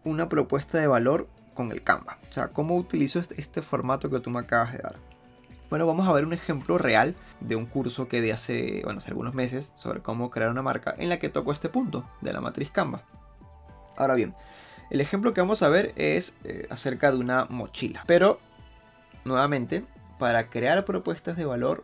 una 0.05 0.29
propuesta 0.29 0.79
de 0.79 0.87
valor 0.87 1.29
con 1.55 1.73
el 1.73 1.83
Canva? 1.83 2.19
O 2.29 2.33
sea, 2.33 2.49
¿cómo 2.49 2.77
utilizo 2.77 3.19
este, 3.19 3.41
este 3.41 3.63
formato 3.63 4.11
que 4.11 4.21
tú 4.21 4.31
me 4.31 4.41
acabas 4.41 4.73
de 4.73 4.79
dar? 4.79 4.97
Bueno, 5.71 5.87
vamos 5.87 6.07
a 6.07 6.13
ver 6.13 6.27
un 6.27 6.35
ejemplo 6.35 6.77
real 6.77 7.15
de 7.41 7.57
un 7.57 7.65
curso 7.65 8.07
que 8.07 8.21
de 8.21 8.33
hace, 8.33 8.83
bueno, 8.85 8.99
hace 8.99 9.09
algunos 9.09 9.35
meses 9.35 9.73
sobre 9.75 10.01
cómo 10.01 10.31
crear 10.31 10.51
una 10.51 10.61
marca 10.61 10.95
en 10.99 11.09
la 11.09 11.19
que 11.19 11.31
toco 11.31 11.51
este 11.51 11.71
punto 11.71 12.05
de 12.21 12.33
la 12.33 12.43
matriz 12.43 12.71
Canva. 12.71 13.05
Ahora 13.97 14.15
bien, 14.15 14.35
el 14.93 15.01
ejemplo 15.01 15.33
que 15.33 15.41
vamos 15.41 15.63
a 15.63 15.71
ver 15.71 15.95
es 15.97 16.37
eh, 16.45 16.67
acerca 16.69 17.11
de 17.11 17.17
una 17.17 17.47
mochila. 17.47 18.05
Pero, 18.07 18.41
nuevamente, 19.25 19.87
para 20.19 20.51
crear 20.51 20.85
propuestas 20.85 21.39
de 21.39 21.47
valor, 21.47 21.83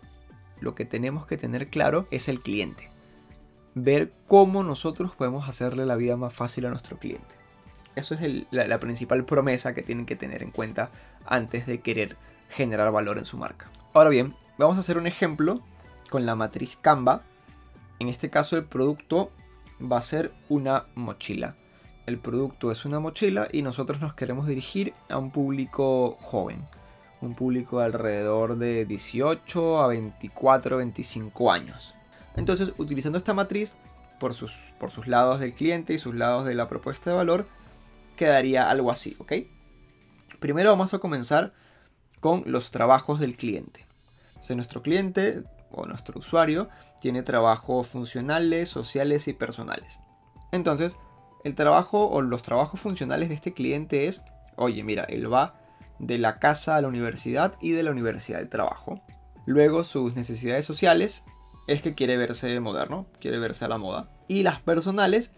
lo 0.61 0.75
que 0.75 0.85
tenemos 0.85 1.27
que 1.27 1.39
tener 1.39 1.69
claro 1.69 2.07
es 2.11 2.29
el 2.29 2.41
cliente. 2.41 2.91
Ver 3.75 4.13
cómo 4.27 4.63
nosotros 4.63 5.15
podemos 5.15 5.49
hacerle 5.49 5.87
la 5.87 5.97
vida 5.97 6.19
más 6.19 6.35
fácil 6.35 6.67
a 6.67 6.69
nuestro 6.69 6.99
cliente. 6.99 7.35
Eso 7.97 8.15
es 8.15 8.47
la, 8.51 8.79
principal 8.79 9.25
promesa 9.25 9.73
que 9.75 9.83
tienen 9.83 10.05
que 10.05 10.15
tener 10.15 10.43
en 10.43 10.51
cuenta 10.51 10.91
antes 11.25 11.65
de 11.65 11.81
querer 11.81 12.19
generar 12.51 12.93
valor 12.93 13.17
en 13.17 13.25
su 13.25 13.39
marca. 13.39 13.71
Ahora 13.95 14.11
bien, 14.11 14.35
vamos 14.59 14.77
a 14.77 14.81
hacer 14.81 14.99
un 14.99 15.07
ejemplo 15.07 15.63
con 16.11 16.27
la 16.27 16.35
matriz 16.35 16.77
Canva. 16.77 17.23
En 18.01 18.09
este 18.09 18.29
caso 18.29 18.59
el 18.59 18.65
producto 18.65 19.33
va 19.81 19.97
a 19.97 20.03
ser 20.03 20.31
una 20.51 20.89
mochila 20.95 21.57
el 22.09 22.19
producto 22.19 22.73
es 22.73 22.87
una 22.87 23.01
mochila 23.01 23.49
y 23.53 23.61
nosotros 23.61 24.01
nos 24.01 24.15
queremos 24.15 24.49
dirigir 24.49 24.95
a 25.11 25.19
un 25.19 25.31
público 25.31 26.17
joven, 26.23 26.65
un 27.21 27.35
público 27.35 27.81
alrededor 27.81 28.57
de 28.57 28.87
18 28.87 29.83
a 29.83 29.89
24, 29.89 30.79
25 30.79 31.53
años. 31.53 31.95
Entonces, 32.35 32.73
utilizando 32.79 33.19
esta 33.19 33.35
matriz 33.35 33.77
por 34.19 34.33
sus, 34.33 34.55
por 34.79 34.91
sus 34.91 35.07
lados 35.07 35.39
del 35.39 35.53
cliente 35.53 35.93
y 35.93 35.99
sus 35.99 36.15
lados 36.15 36.47
de 36.47 36.55
la 36.55 36.67
propuesta 36.67 37.11
de 37.11 37.17
valor, 37.17 37.47
quedaría 38.17 38.71
algo 38.71 38.91
así, 38.91 39.15
¿ok? 39.19 39.33
Primero 40.41 40.71
vamos 40.71 40.95
a 40.95 41.01
comenzar 41.01 41.53
con 42.21 42.43
los 42.47 42.71
trabajos 42.71 43.21
del 43.21 43.37
cliente. 43.37 43.87
Si 44.41 44.57
nuestro 44.57 44.81
cliente 44.81 45.45
o 45.71 45.85
nuestro 45.85 46.19
usuario 46.19 46.71
tiene 47.03 47.23
trabajos 47.23 47.87
funcionales, 47.87 48.71
sociales 48.71 49.29
y 49.29 49.35
personales. 49.35 50.01
Entonces, 50.53 50.97
el 51.45 51.55
trabajo 51.55 52.09
o 52.09 52.23
los 52.23 52.43
trabajos 52.43 52.81
funcionales 52.81 53.29
de 53.29 53.35
este 53.35 53.53
cliente 53.55 54.07
es, 54.07 54.25
oye, 54.57 54.83
mira, 54.83 55.05
él 55.05 55.33
va 55.33 55.55
de 55.99 56.19
la 56.19 56.39
casa 56.39 56.77
a 56.77 56.81
la 56.81 56.89
universidad 56.89 57.55
y 57.61 57.73
de 57.73 57.83
la 57.83 57.91
universidad 57.91 58.41
al 58.41 58.49
trabajo. 58.49 59.01
Luego 59.47 59.85
sus 59.85 60.15
necesidades 60.15 60.65
sociales 60.65 61.25
es 61.67 61.83
que 61.83 61.95
quiere 61.95 62.17
verse 62.17 62.59
moderno, 62.61 63.07
quiere 63.21 63.39
verse 63.39 63.65
a 63.65 63.69
la 63.69 63.79
moda. 63.79 64.11
Y 64.27 64.43
las 64.43 64.61
personales, 64.61 65.33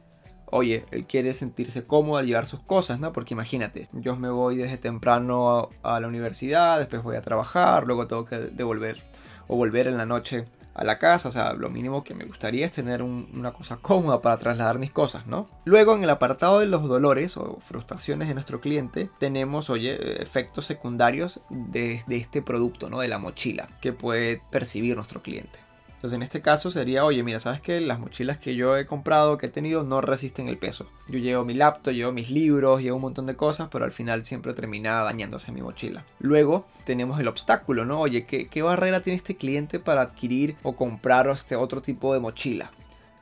oye, 0.47 0.85
él 0.91 1.07
quiere 1.07 1.33
sentirse 1.33 1.85
cómodo 1.85 2.19
al 2.19 2.27
llevar 2.27 2.47
sus 2.47 2.61
cosas, 2.61 2.99
¿no? 2.99 3.13
Porque 3.13 3.35
imagínate, 3.35 3.89
yo 3.93 4.17
me 4.17 4.31
voy 4.31 4.57
desde 4.57 4.79
temprano 4.79 5.71
a, 5.83 5.97
a 5.97 6.01
la 6.01 6.09
universidad, 6.09 6.79
después 6.79 7.03
voy 7.03 7.17
a 7.17 7.23
trabajar, 7.23 7.87
luego 7.87 8.07
tengo 8.07 8.25
que 8.25 8.39
devolver 8.39 9.03
o 9.49 9.57
volver 9.57 9.87
en 9.87 9.97
la 9.97 10.07
noche 10.07 10.47
a 10.75 10.85
la 10.85 10.99
casa, 10.99 11.29
o 11.29 11.33
sea, 11.33 11.53
lo 11.53 11.71
mínimo 11.71 12.05
que 12.05 12.15
me 12.15 12.25
gustaría 12.25 12.67
es 12.67 12.73
tener 12.73 13.03
una 13.03 13.53
cosa 13.53 13.77
cómoda 13.77 14.21
para 14.21 14.39
trasladar 14.39 14.79
mis 14.79 14.93
cosas, 14.93 15.27
¿no? 15.27 15.49
Luego 15.65 15.95
en 15.95 16.03
el 16.03 16.11
apartado 16.11 16.61
de 16.61 16.67
los 16.67 16.87
dolores 16.87 17.37
o 17.37 17.59
frustraciones 17.61 18.29
de 18.29 18.35
nuestro 18.35 18.61
cliente 18.61 19.11
tenemos, 19.19 19.71
oye, 19.71 20.23
efectos 20.23 20.67
secundarios 20.67 21.41
de, 21.51 22.03
de 22.07 22.17
este 22.17 22.43
producto, 22.43 22.89
¿no? 22.89 23.01
De 23.01 23.09
la 23.09 23.19
mochila 23.19 23.69
que 23.81 23.93
puede 23.93 24.43
percibir 24.51 24.97
nuestro 24.97 25.23
cliente. 25.23 25.70
Entonces 26.01 26.17
en 26.17 26.23
este 26.23 26.41
caso 26.41 26.71
sería, 26.71 27.05
oye, 27.05 27.23
mira, 27.23 27.41
¿sabes 27.41 27.61
que 27.61 27.79
Las 27.79 27.99
mochilas 27.99 28.39
que 28.39 28.55
yo 28.55 28.75
he 28.79 28.87
comprado, 28.87 29.37
que 29.37 29.47
he 29.47 29.51
tenido, 29.51 29.85
no 29.85 30.01
resisten 30.01 30.49
el 30.49 30.57
peso. 30.57 30.87
Yo 31.09 31.19
llevo 31.19 31.45
mi 31.45 31.53
laptop, 31.53 31.93
llevo 31.93 32.11
mis 32.11 32.31
libros, 32.31 32.81
llevo 32.81 32.97
un 32.97 33.03
montón 33.03 33.27
de 33.27 33.37
cosas, 33.37 33.69
pero 33.71 33.85
al 33.85 33.93
final 33.93 34.25
siempre 34.25 34.55
termina 34.55 35.03
dañándose 35.03 35.53
mi 35.53 35.61
mochila. 35.61 36.07
Luego 36.19 36.65
tenemos 36.87 37.21
el 37.21 37.29
obstáculo, 37.29 37.85
¿no? 37.85 38.01
Oye, 38.01 38.25
¿qué, 38.25 38.63
barrera 38.63 39.03
tiene 39.03 39.19
este 39.19 39.37
cliente 39.37 39.79
para 39.79 40.01
adquirir 40.01 40.57
o 40.63 40.75
comprar 40.75 41.29
este 41.29 41.55
otro 41.55 41.83
tipo 41.83 42.15
de 42.15 42.21
mochila? 42.21 42.71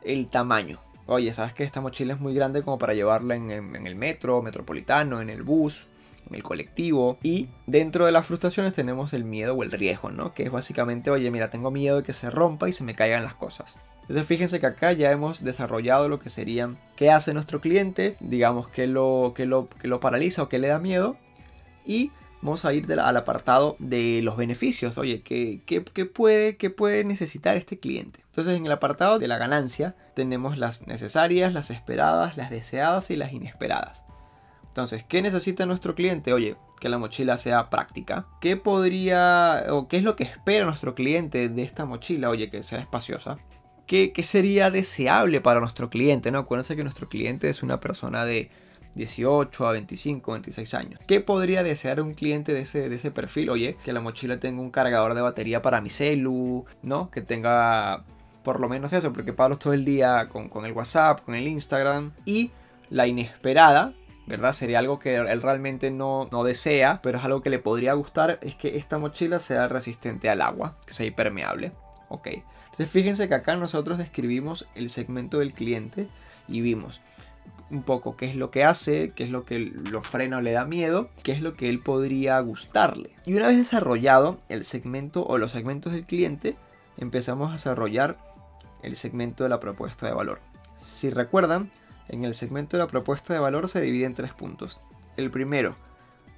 El 0.04 0.28
tamaño. 0.28 0.78
Oye, 1.06 1.35
¿sabes 1.35 1.54
que 1.54 1.64
esta 1.64 1.80
mochila 1.80 2.14
es 2.14 2.20
muy 2.20 2.32
grande 2.32 2.62
como 2.62 2.78
para 2.78 2.94
llevarla 2.94 3.35
en 3.35 3.50
el 3.50 3.97
metro, 3.97 4.40
metropolitano, 4.40 5.20
en 5.20 5.30
el 5.30 5.42
bus? 5.42 5.88
En 6.28 6.35
el 6.35 6.42
colectivo. 6.42 7.18
Y 7.23 7.49
dentro 7.66 8.06
de 8.06 8.12
las 8.12 8.26
frustraciones 8.26 8.73
tenemos 8.73 9.12
el 9.12 9.25
miedo 9.25 9.54
o 9.54 9.62
el 9.62 9.73
riesgo, 9.73 10.11
¿no? 10.11 10.35
Que 10.35 10.44
es 10.44 10.50
básicamente, 10.50 11.11
oye, 11.11 11.30
mira, 11.30 11.50
tengo 11.50 11.70
miedo 11.70 11.99
de 11.99 12.02
que 12.02 12.12
se 12.12 12.30
rompa 12.30 12.68
y 12.68 12.73
se 12.73 12.85
me 12.85 12.94
caigan 12.94 13.23
las 13.23 13.35
cosas. 13.35 13.76
Entonces 14.02 14.26
fíjense 14.26 14.58
que 14.58 14.66
acá 14.66 14.92
ya 14.92 15.11
hemos 15.11 15.44
desarrollado 15.44 16.08
lo 16.08 16.18
que 16.18 16.30
serían 16.30 16.78
qué 16.97 17.11
hace 17.11 17.35
nuestro 17.35 17.61
cliente, 17.61 18.16
digamos 18.20 18.66
qué 18.66 18.87
lo, 18.87 19.35
que 19.37 19.44
lo, 19.44 19.68
que 19.68 19.87
lo 19.87 20.00
paraliza 20.00 20.42
o 20.42 20.49
qué 20.49 20.58
le 20.58 20.68
da 20.68 20.78
miedo. 20.78 21.16
Y 21.85 22.11
vamos 22.40 22.64
a 22.64 22.73
ir 22.73 22.90
al 22.92 23.16
apartado 23.16 23.76
de 23.78 24.20
los 24.23 24.37
beneficios. 24.37 24.99
Oye, 24.99 25.23
¿qué, 25.23 25.61
qué, 25.66 26.06
puede, 26.06 26.56
¿qué 26.56 26.70
puede 26.70 27.04
necesitar 27.04 27.56
este 27.56 27.78
cliente? 27.78 28.20
Entonces 28.26 28.56
en 28.56 28.66
el 28.66 28.73
apartado 28.73 29.18
de 29.18 29.28
la 29.28 29.38
ganancia 29.38 29.94
tenemos 30.14 30.58
las 30.58 30.87
necesarias, 30.87 31.52
las 31.52 31.70
esperadas, 31.70 32.37
las 32.37 32.50
deseadas 32.50 33.11
y 33.11 33.16
las 33.16 33.32
inesperadas. 33.32 34.04
Entonces, 34.69 35.05
¿qué 35.05 35.23
necesita 35.23 35.67
nuestro 35.67 35.95
cliente? 35.95 36.33
Oye, 36.33 36.57
que 36.79 36.89
la 36.89 36.99
mochila 36.99 37.39
sea 37.39 37.71
práctica. 37.71 38.27
¿Qué 38.41 38.57
podría 38.57 39.65
o 39.71 39.89
qué 39.89 39.97
es 39.97 40.03
lo 40.03 40.17
que 40.17 40.25
espera 40.25 40.65
nuestro 40.65 40.95
cliente 40.95 41.49
de 41.49 41.63
esta 41.63 41.85
mochila? 41.85 42.31
Oye, 42.31 42.51
que 42.51 42.63
sea 42.63 42.79
espaciosa. 42.79 43.39
¿Qué, 43.87 44.13
sería 44.23 44.71
deseable 44.71 45.41
para 45.41 45.61
nuestro 45.61 45.89
cliente? 45.89 46.31
¿no? 46.31 46.41
Acuérdense 46.41 46.77
que 46.77 46.83
nuestro 46.83 47.09
cliente 47.09 47.49
es 47.49 47.63
una 47.63 47.81
persona 47.81 48.27
de 48.27 48.51
18 48.95 49.67
a 49.67 49.73
25, 49.73 50.33
26 50.33 50.75
años. 50.75 51.01
¿Qué 51.07 51.21
podría 51.21 51.63
desear 51.63 52.01
un 52.03 52.13
cliente 52.13 52.53
de 52.53 52.61
ese, 52.61 52.91
de 52.91 52.97
ese 52.97 53.11
perfil? 53.11 53.49
Oye, 53.49 53.79
que 53.85 53.95
la 53.95 54.01
mochila 54.01 54.39
tenga 54.39 54.61
un 54.61 54.71
cargador 54.71 55.15
de 55.15 55.23
batería 55.23 55.63
para 55.63 55.81
mi 55.81 55.89
celu, 55.89 56.67
¿no? 56.83 57.11
Que 57.11 57.23
tenga 57.23 58.05
por 58.43 58.61
lo 58.61 58.69
menos 58.69 58.93
eso, 58.93 59.13
porque 59.13 59.33
Pablo 59.33 59.57
todo 59.57 59.73
el 59.73 59.85
día 59.85 60.29
con, 60.29 60.49
con 60.49 60.67
el 60.67 60.73
WhatsApp, 60.73 61.23
con 61.23 61.35
el 61.35 61.49
Instagram. 61.49 62.13
Y 62.27 62.51
la 62.91 63.07
inesperada, 63.07 63.95
¿verdad? 64.28 64.52
Sería 64.52 64.78
algo 64.78 64.99
que 64.99 65.16
él 65.16 65.42
realmente 65.42 65.90
no, 65.90 66.28
no, 66.30 66.44
desea, 66.44 67.00
pero 67.02 67.18
es 67.18 67.25
algo 67.25 67.40
que 67.40 67.49
le 67.49 67.58
podría 67.58 67.94
gustar, 67.94 68.38
es 68.42 68.54
que 68.54 68.76
esta 68.76 68.99
mochila 68.99 69.40
sea 69.40 69.68
resistente 69.68 70.28
al 70.28 70.42
agua, 70.42 70.76
que 70.87 70.92
sea 70.92 71.06
impermeable. 71.06 71.73
Ok. 72.11 72.26
Entonces 72.26 72.90
fíjense 72.90 73.28
que 73.28 73.35
acá 73.35 73.56
nosotros 73.56 73.97
describimos 73.97 74.68
el 74.75 74.90
segmento 74.90 75.38
del 75.38 75.54
cliente 75.54 76.08
y 76.47 76.61
vimos 76.61 77.00
un 77.70 77.82
poco 77.82 78.16
qué 78.16 78.26
es 78.26 78.37
lo 78.37 78.50
que 78.50 78.64
hace, 78.64 79.12
qué 79.14 79.25
es 79.25 79.30
lo 79.30 79.44
que 79.44 79.58
lo 79.58 80.02
frena 80.02 80.38
o 80.38 80.40
le 80.40 80.52
da 80.52 80.64
miedo, 80.64 81.11
qué 81.23 81.32
es 81.32 81.42
lo 81.42 81.54
que 81.54 81.70
él 81.70 81.80
podría 81.80 82.38
gustarle. 82.40 83.11
Y 83.26 83.35
una 83.35 83.49
vez 83.49 83.56
desarrollado 83.56 84.38
el 84.49 84.64
segmento 84.64 85.26
o 85.26 85.38
los 85.38 85.52
segmentos 85.52 85.92
del 85.92 86.04
cliente, 86.04 86.56
empezamos 86.99 87.49
a 87.49 87.54
desarrollar 87.54 88.18
el 88.82 88.97
segmento 88.97 89.44
de 89.44 89.50
la 89.50 89.61
propuesta 89.61 90.06
de 90.06 90.12
valor. 90.12 90.40
Si 90.78 91.11
recuerdan, 91.11 91.70
en 92.09 92.25
el 92.25 92.35
segmento 92.35 92.77
de 92.77 92.83
la 92.83 92.88
propuesta 92.88 93.33
de 93.33 93.41
valor 93.41 93.69
se 93.69 93.81
divide 93.81 94.07
en 94.07 94.15
tres 94.15 94.33
puntos. 94.33 94.81
El 95.17 95.31
primero, 95.31 95.77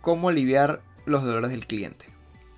cómo 0.00 0.28
aliviar 0.28 0.82
los 1.06 1.24
dolores 1.24 1.50
del 1.50 1.66
cliente. 1.66 2.06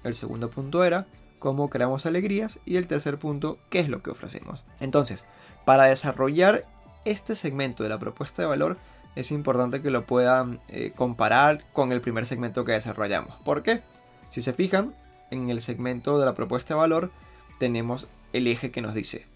El 0.05 0.15
segundo 0.15 0.51
punto 0.51 0.85
era 0.85 1.07
cómo 1.39 1.71
creamos 1.71 2.07
alegrías 2.07 2.59
y 2.65 2.77
el 2.77 2.87
tercer 2.87 3.19
punto, 3.19 3.59
qué 3.71 3.81
es 3.81 3.89
lo 3.89 4.03
que 4.03 4.11
ofrecemos. 4.11 4.65
Entonces, 4.81 5.25
para 5.65 5.85
desarrollar 5.85 6.67
este 7.05 7.35
segmento 7.35 7.83
de 7.83 7.89
la 7.89 7.99
propuesta 7.99 8.43
de 8.43 8.49
valor 8.49 8.79
es 9.17 9.31
importante 9.31 9.83
que 9.83 9.91
lo 9.91 10.07
puedan 10.07 10.61
eh, 10.69 10.93
comparar 10.95 11.65
con 11.73 11.93
el 11.93 12.01
primer 12.01 12.27
segmento 12.27 12.65
que 12.65 12.73
desarrollamos. 12.73 13.37
¿Por 13.45 13.63
qué? 13.63 13.83
Si 14.29 14.41
se 14.41 14.53
fijan, 14.53 14.95
en 15.31 15.51
el 15.51 15.61
segmento 15.61 16.19
de 16.19 16.27
la 16.27 16.35
propuesta 16.35 16.75
de 16.75 16.81
valor 16.81 17.11
tenemos 17.59 18.09
el 18.33 18.47
eje 18.47 18.71
que 18.71 18.83
nos 18.83 18.95
dice 18.95 19.27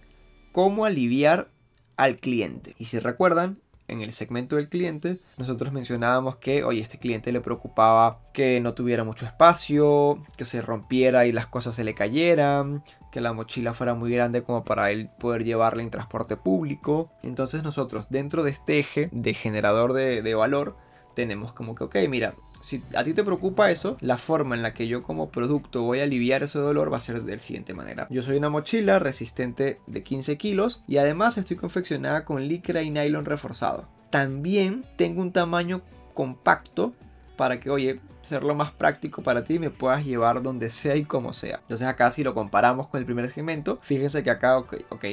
cómo 0.57 0.87
aliviar 0.87 1.51
al 1.99 2.17
cliente. 2.17 2.75
Y 2.79 2.87
si 2.87 2.99
recuerdan, 2.99 3.59
en 3.89 4.01
el 4.01 4.13
segmento 4.13 4.57
del 4.57 4.69
cliente, 4.69 5.19
nosotros 5.37 5.73
mencionábamos 5.73 6.37
que, 6.37 6.65
oye, 6.65 6.81
este 6.81 6.99
cliente 6.99 7.33
le 7.33 7.41
preocupaba 7.41 8.21
que 8.33 8.61
no 8.61 8.75
tuviera 8.75 9.05
mucho 9.05 9.27
espacio, 9.27 10.23
que 10.37 10.45
se 10.45 10.63
rompiera 10.63 11.27
y 11.27 11.33
las 11.33 11.47
cosas 11.47 11.75
se 11.75 11.85
le 11.85 11.95
cayeran, 11.95 12.83
que 13.13 13.21
la 13.21 13.33
mochila 13.33 13.75
fuera 13.75 13.95
muy 13.95 14.13
grande 14.13 14.43
como 14.43 14.65
para 14.65 14.91
él 14.91 15.09
poder 15.19 15.45
llevarla 15.45 15.83
en 15.83 15.91
transporte 15.91 16.37
público. 16.37 17.11
Entonces 17.23 17.63
nosotros 17.63 18.07
dentro 18.11 18.43
de 18.43 18.51
este 18.51 18.79
eje 18.79 19.09
de 19.13 19.35
generador 19.35 19.93
de, 19.93 20.23
de 20.23 20.35
valor 20.35 20.77
tenemos 21.15 21.53
como 21.53 21.75
que, 21.75 21.85
ok, 21.85 21.97
mira, 22.11 22.35
si 22.67 22.83
a 22.97 23.05
ti 23.05 23.15
te 23.15 23.23
preocupa 23.23 23.71
eso, 23.71 23.97
la 24.01 24.19
forma 24.19 24.57
en 24.57 24.63
la 24.63 24.75
que 24.75 24.89
yo 24.89 25.05
como 25.05 25.31
producto 25.31 25.85
voy 25.85 26.01
a 26.01 26.03
aliviar 26.03 26.43
ese 26.43 26.59
dolor 26.59 26.93
va 26.93 26.97
a 26.97 27.01
ser 27.01 27.23
de 27.23 27.35
la 27.35 27.39
siguiente 27.39 27.75
manera. 27.75 28.09
Yo 28.11 28.23
soy 28.23 28.39
una 28.39 28.51
mochila 28.51 28.99
resistente 28.99 29.79
de 29.87 30.03
15 30.03 30.37
kilos 30.37 30.83
y 30.89 30.97
además 30.97 31.39
estoy 31.39 31.57
confeccionada 31.57 32.25
con 32.25 32.49
licra 32.49 32.83
y 32.83 32.91
nylon 32.91 33.25
reforzado. 33.25 33.87
También 34.11 34.85
tengo 34.97 35.23
un 35.23 35.31
tamaño 35.31 35.83
compacto 36.13 36.93
para 37.37 37.61
que, 37.61 37.71
oye, 37.71 38.01
ser 38.21 38.43
lo 38.43 38.57
más 38.57 38.73
práctico 38.73 39.23
para 39.23 39.45
ti 39.45 39.61
me 39.61 39.71
puedas 39.71 40.05
llevar 40.05 40.43
donde 40.43 40.69
sea 40.69 40.97
y 40.97 41.05
como 41.05 41.33
sea. 41.33 41.61
Entonces 41.61 41.87
acá 41.87 42.11
si 42.11 42.25
lo 42.25 42.35
comparamos 42.35 42.89
con 42.89 42.99
el 42.99 43.07
primer 43.07 43.31
segmento, 43.31 43.79
fíjense 43.81 44.25
que 44.25 44.31
acá, 44.31 44.59
ok, 44.59 44.75
ok, 44.89 45.05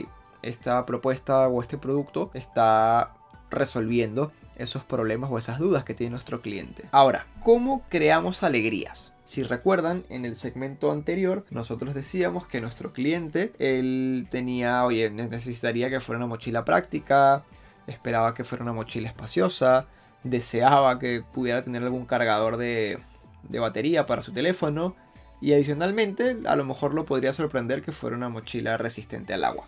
esta 0.41 0.83
propuesta 0.88 1.48
o 1.48 1.62
este 1.62 1.77
producto 1.77 2.31
está 2.33 3.13
resolviendo 3.51 4.31
esos 4.55 4.83
problemas 4.83 5.29
o 5.31 5.38
esas 5.38 5.60
dudas 5.60 5.83
que 5.83 5.93
tiene 5.93 6.12
nuestro 6.12 6.41
cliente. 6.41 6.86
Ahora, 6.91 7.27
¿cómo 7.41 7.83
creamos 7.89 8.43
alegrías? 8.43 9.13
Si 9.25 9.41
recuerdan, 9.41 10.03
en 10.10 10.25
el 10.25 10.36
segmento 10.36 10.91
anterior 10.91 11.45
nosotros 11.50 11.93
decíamos 11.93 12.45
que 12.45 12.62
nuestro 12.62 12.91
cliente, 12.93 13.53
él 13.57 14.27
tenía, 14.29 14.83
oye, 14.83 15.10
necesitaría 15.10 15.89
que 15.89 16.01
fuera 16.01 16.17
una 16.17 16.27
mochila 16.27 16.65
práctica, 16.65 17.43
esperaba 17.88 18.33
que 18.33 18.43
fuera 18.43 18.63
una 18.63 18.74
mochila 18.74 19.07
espaciosa, 19.07 19.88
deseaba 20.24 21.00
que 21.00 21.24
pudiera 21.33 21.63
tener 21.63 21.83
algún 21.83 22.05
cargador 22.05 22.57
de, 22.57 23.00
de 23.43 23.60
batería 23.60 24.05
para 24.05 24.22
su 24.22 24.33
teléfono 24.33 24.95
y 25.41 25.53
adicionalmente 25.53 26.38
a 26.45 26.55
lo 26.55 26.65
mejor 26.65 26.93
lo 26.93 27.05
podría 27.05 27.33
sorprender 27.33 27.81
que 27.81 27.91
fuera 27.91 28.15
una 28.15 28.29
mochila 28.29 28.77
resistente 28.77 29.33
al 29.33 29.43
agua. 29.43 29.67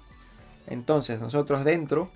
Entonces 0.68 1.22
nosotros 1.22 1.64
dentro 1.64 2.12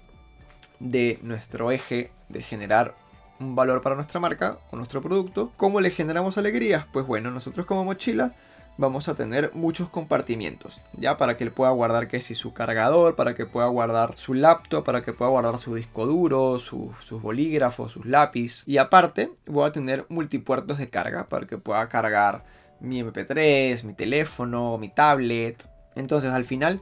de 0.80 1.20
nuestro 1.22 1.72
eje 1.72 2.12
de 2.30 2.42
generar 2.42 2.96
un 3.40 3.56
valor 3.56 3.82
para 3.82 3.96
nuestra 3.96 4.20
marca 4.20 4.60
o 4.72 4.76
nuestro 4.76 5.02
producto. 5.02 5.52
¿Cómo 5.58 5.82
le 5.82 5.92
generamos 5.92 6.38
alegrías? 6.38 6.86
Pues 6.92 7.06
bueno, 7.06 7.32
nosotros 7.32 7.66
como 7.66 7.86
mochila 7.86 8.34
vamos 8.78 9.10
a 9.10 9.16
tener 9.16 9.52
muchos 9.54 9.90
compartimientos, 9.90 10.80
ya 10.94 11.18
para 11.18 11.36
que 11.36 11.44
él 11.44 11.52
pueda 11.52 11.70
guardar 11.72 12.08
que 12.08 12.22
si 12.22 12.34
su 12.34 12.54
cargador, 12.54 13.18
para 13.18 13.36
que 13.36 13.46
pueda 13.46 13.68
guardar 13.68 14.18
su 14.18 14.34
laptop, 14.34 14.86
para 14.86 15.04
que 15.04 15.12
pueda 15.12 15.30
guardar 15.30 15.58
su 15.58 15.76
disco 15.76 16.06
duro, 16.06 16.60
sus 16.60 17.22
bolígrafos, 17.22 17.92
sus 17.92 18.06
lápiz. 18.06 18.64
Y 18.66 18.78
aparte, 18.78 19.32
voy 19.46 19.68
a 19.68 19.74
tener 19.74 20.06
multipuertos 20.08 20.78
de 20.78 20.90
carga 20.90 21.28
para 21.28 21.46
que 21.46 21.58
pueda 21.58 21.90
cargar 21.90 22.46
mi 22.80 23.04
MP3, 23.04 23.84
mi 23.84 23.94
teléfono, 23.94 24.78
mi 24.78 24.88
tablet. 24.88 25.62
Entonces, 25.96 26.32
al 26.32 26.46
final, 26.46 26.82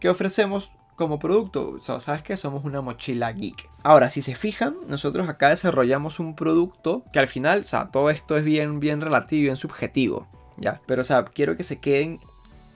¿qué 0.00 0.10
ofrecemos? 0.10 0.70
Como 0.98 1.20
producto. 1.20 1.78
¿Sabes 1.80 2.22
que 2.22 2.36
Somos 2.36 2.64
una 2.64 2.80
mochila 2.80 3.32
geek. 3.32 3.70
Ahora, 3.84 4.10
si 4.10 4.20
se 4.20 4.34
fijan, 4.34 4.76
nosotros 4.88 5.28
acá 5.28 5.48
desarrollamos 5.48 6.18
un 6.18 6.34
producto 6.34 7.04
que 7.12 7.20
al 7.20 7.28
final, 7.28 7.60
o 7.60 7.64
sea, 7.64 7.90
todo 7.90 8.10
esto 8.10 8.36
es 8.36 8.44
bien, 8.44 8.80
bien 8.80 9.00
relativo, 9.00 9.44
bien 9.44 9.56
subjetivo. 9.56 10.26
¿Ya? 10.56 10.80
Pero, 10.86 11.02
o 11.02 11.04
sea, 11.04 11.24
quiero 11.24 11.56
que 11.56 11.62
se 11.62 11.78
queden 11.78 12.18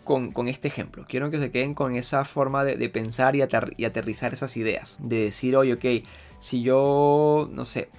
con, 0.04 0.32
este 0.46 0.68
ejemplo. 0.68 1.04
Quiero 1.08 1.30
que 1.32 1.38
se 1.38 1.50
queden 1.50 1.74
con 1.74 1.96
esa 1.96 2.24
forma 2.24 2.64
de, 2.64 2.88
pensar 2.88 3.34
y, 3.34 3.40
y, 3.76 3.84
aterrizar 3.84 4.32
esas 4.32 4.56
ideas. 4.56 4.98
De 5.00 5.24
decir, 5.24 5.56
oye, 5.56 5.74
ok, 5.74 6.06
si 6.38 6.62
yo, 6.62 7.48
no 7.50 7.64
sé, 7.64 7.90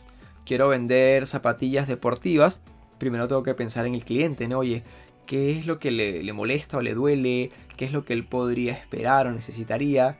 quiero 0.45 0.69
vender 0.69 1.27
zapatillas 1.27 1.87
deportivas, 1.87 2.61
primero 2.97 3.27
tengo 3.27 3.43
que 3.43 3.55
pensar 3.55 3.85
en 3.85 3.95
el 3.95 4.05
cliente, 4.05 4.47
¿no? 4.47 4.59
Oye, 4.59 4.83
qué 5.25 5.57
es 5.57 5.65
lo 5.65 5.79
que 5.79 5.91
le, 5.91 6.31
molesta 6.33 6.77
o 6.77 6.81
le 6.81 6.93
duele, 6.93 7.51
qué 7.77 7.85
es 7.85 7.91
lo 7.91 8.05
que 8.05 8.13
él 8.13 8.25
podría 8.25 8.73
esperar 8.73 9.27
o 9.27 9.31
necesitaría. 9.31 10.17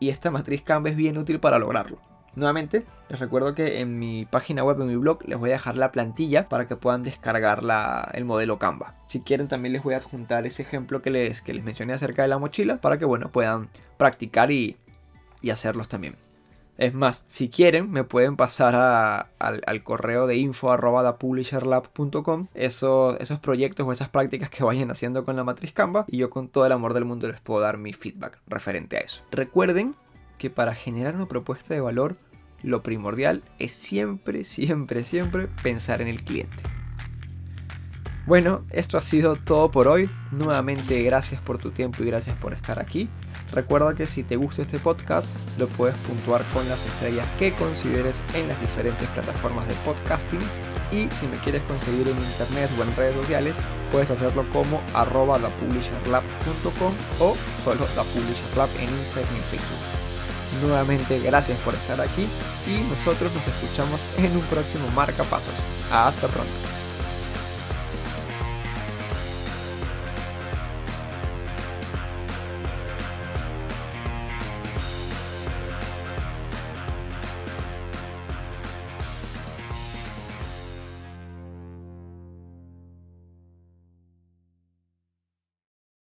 Y 0.00 0.08
esta 0.08 0.30
matriz 0.30 0.62
Canva 0.62 0.90
es 0.90 0.96
bien 0.96 1.18
útil 1.18 1.40
para 1.40 1.58
lograrlo. 1.58 1.98
Nuevamente, 2.34 2.84
les 3.10 3.20
recuerdo 3.20 3.54
que 3.54 3.80
en 3.80 3.98
mi 3.98 4.24
página 4.24 4.64
web, 4.64 4.80
en 4.80 4.88
mi 4.88 4.96
blog, 4.96 5.18
les 5.28 5.38
voy 5.38 5.50
a 5.50 5.54
dejar 5.54 5.76
la 5.76 5.92
plantilla 5.92 6.48
para 6.48 6.66
que 6.66 6.76
puedan 6.76 7.02
descargar 7.02 7.62
el 8.14 8.24
modelo 8.24 8.58
Canva. 8.58 8.94
Si 9.06 9.20
quieren, 9.20 9.48
también 9.48 9.74
les 9.74 9.82
voy 9.82 9.94
a 9.94 9.98
adjuntar 9.98 10.46
ese 10.46 10.62
ejemplo 10.62 11.02
que 11.02 11.10
les, 11.10 11.42
que 11.42 11.52
les 11.52 11.62
mencioné 11.62 11.92
acerca 11.92 12.22
de 12.22 12.28
la 12.28 12.38
mochila 12.38 12.80
para 12.80 12.98
que 12.98 13.04
bueno, 13.04 13.30
puedan 13.30 13.68
practicar 13.98 14.50
y, 14.50 14.76
y 15.42 15.50
hacerlos 15.50 15.88
también. 15.88 16.16
Es 16.78 16.94
más, 16.94 17.24
si 17.28 17.48
quieren, 17.48 17.90
me 17.90 18.02
pueden 18.02 18.36
pasar 18.36 19.28
al, 19.38 19.82
correo 19.82 20.26
de 20.26 20.36
info 20.36 20.72
esos, 22.54 23.16
esos 23.20 23.38
proyectos 23.40 23.86
o 23.86 23.92
esas 23.92 24.08
prácticas 24.08 24.48
que 24.48 24.64
vayan 24.64 24.90
haciendo 24.90 25.24
con 25.24 25.36
la 25.36 25.44
matriz 25.44 25.72
Canva 25.72 26.06
y 26.08 26.18
yo 26.18 26.30
con 26.30 26.48
todo 26.48 26.64
el 26.66 26.72
amor 26.72 26.94
del 26.94 27.04
mundo 27.04 27.28
les 27.28 27.40
puedo 27.40 27.60
dar 27.60 27.76
mi 27.76 27.92
feedback 27.92 28.38
referente 28.46 28.96
a 28.96 29.00
eso. 29.00 29.22
Recuerden 29.30 29.94
que 30.38 30.50
para 30.50 30.74
generar 30.74 31.14
una 31.14 31.28
propuesta 31.28 31.74
de 31.74 31.80
valor, 31.80 32.16
lo 32.62 32.82
primordial 32.82 33.42
es 33.58 33.72
siempre, 33.72 34.44
siempre, 34.44 35.04
siempre 35.04 35.48
pensar 35.62 36.00
en 36.00 36.08
el 36.08 36.22
cliente. 36.24 36.62
Bueno, 38.26 38.64
esto 38.70 38.96
ha 38.98 39.00
sido 39.00 39.36
todo 39.36 39.70
por 39.70 39.88
hoy. 39.88 40.08
Nuevamente 40.30 41.02
gracias 41.02 41.40
por 41.40 41.58
tu 41.58 41.72
tiempo 41.72 42.02
y 42.02 42.06
gracias 42.06 42.36
por 42.36 42.52
estar 42.52 42.78
aquí. 42.78 43.08
Recuerda 43.52 43.94
que 43.94 44.06
si 44.06 44.22
te 44.22 44.36
gusta 44.36 44.62
este 44.62 44.78
podcast, 44.78 45.28
lo 45.58 45.68
puedes 45.68 45.96
puntuar 45.98 46.42
con 46.54 46.66
las 46.68 46.84
estrellas 46.86 47.26
que 47.38 47.52
consideres 47.54 48.22
en 48.34 48.48
las 48.48 48.60
diferentes 48.60 49.06
plataformas 49.10 49.68
de 49.68 49.74
podcasting. 49.84 50.40
Y 50.90 51.08
si 51.10 51.26
me 51.26 51.38
quieres 51.38 51.62
conseguir 51.64 52.08
en 52.08 52.16
internet 52.18 52.70
o 52.78 52.82
en 52.82 52.96
redes 52.96 53.14
sociales, 53.14 53.56
puedes 53.90 54.10
hacerlo 54.10 54.44
como 54.52 54.80
arroba 54.94 55.38
lapublisherlab.com 55.38 56.92
o 57.20 57.36
solo 57.64 57.86
lapublisherlab 57.96 58.68
en 58.78 58.88
Instagram 58.88 59.36
y 59.36 59.40
Facebook. 59.40 60.02
Nuevamente 60.62 61.18
gracias 61.20 61.58
por 61.60 61.74
estar 61.74 62.00
aquí 62.00 62.26
y 62.66 62.80
nosotros 62.90 63.32
nos 63.34 63.46
escuchamos 63.48 64.04
en 64.18 64.36
un 64.36 64.42
próximo 64.44 64.86
Marca 64.94 65.24
Pasos. 65.24 65.54
Hasta 65.90 66.28
pronto. 66.28 66.71